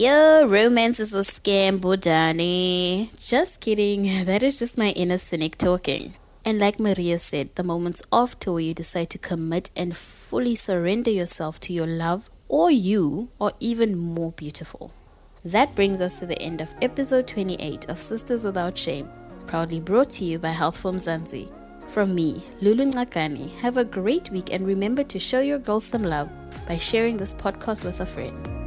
Yo, 0.00 0.46
romance 0.46 0.98
is 0.98 1.12
a 1.12 1.18
scam, 1.18 1.78
Budani. 1.78 3.10
Just 3.20 3.60
kidding. 3.60 4.24
That 4.24 4.42
is 4.42 4.58
just 4.58 4.78
my 4.78 4.92
inner 4.92 5.18
cynic 5.18 5.58
talking. 5.58 6.14
And 6.42 6.58
like 6.58 6.80
Maria 6.80 7.18
said, 7.18 7.54
the 7.54 7.62
moments 7.62 8.00
after 8.10 8.50
where 8.50 8.62
you 8.62 8.72
decide 8.72 9.10
to 9.10 9.18
commit 9.18 9.68
and 9.76 9.94
fully 9.94 10.54
surrender 10.56 11.10
yourself 11.10 11.60
to 11.60 11.74
your 11.74 11.86
love 11.86 12.30
or 12.48 12.70
you 12.70 13.28
are 13.38 13.52
even 13.60 13.98
more 13.98 14.32
beautiful. 14.32 14.90
That 15.44 15.74
brings 15.74 16.00
us 16.00 16.18
to 16.20 16.24
the 16.24 16.40
end 16.40 16.62
of 16.62 16.74
episode 16.80 17.28
28 17.28 17.90
of 17.90 17.98
Sisters 17.98 18.46
Without 18.46 18.78
Shame, 18.78 19.06
proudly 19.46 19.80
brought 19.80 20.08
to 20.16 20.24
you 20.24 20.38
by 20.38 20.52
Health 20.52 20.78
for 20.78 20.92
Mzansi. 20.92 21.46
From 21.88 22.14
me, 22.14 22.42
Lulu 22.62 22.86
Ngcakani, 22.90 23.50
have 23.60 23.76
a 23.76 23.84
great 23.84 24.30
week 24.30 24.50
and 24.50 24.66
remember 24.66 25.04
to 25.04 25.18
show 25.18 25.40
your 25.40 25.58
girls 25.58 25.84
some 25.84 26.04
love 26.04 26.30
by 26.66 26.78
sharing 26.78 27.18
this 27.18 27.34
podcast 27.34 27.84
with 27.84 28.00
a 28.00 28.06
friend. 28.06 28.59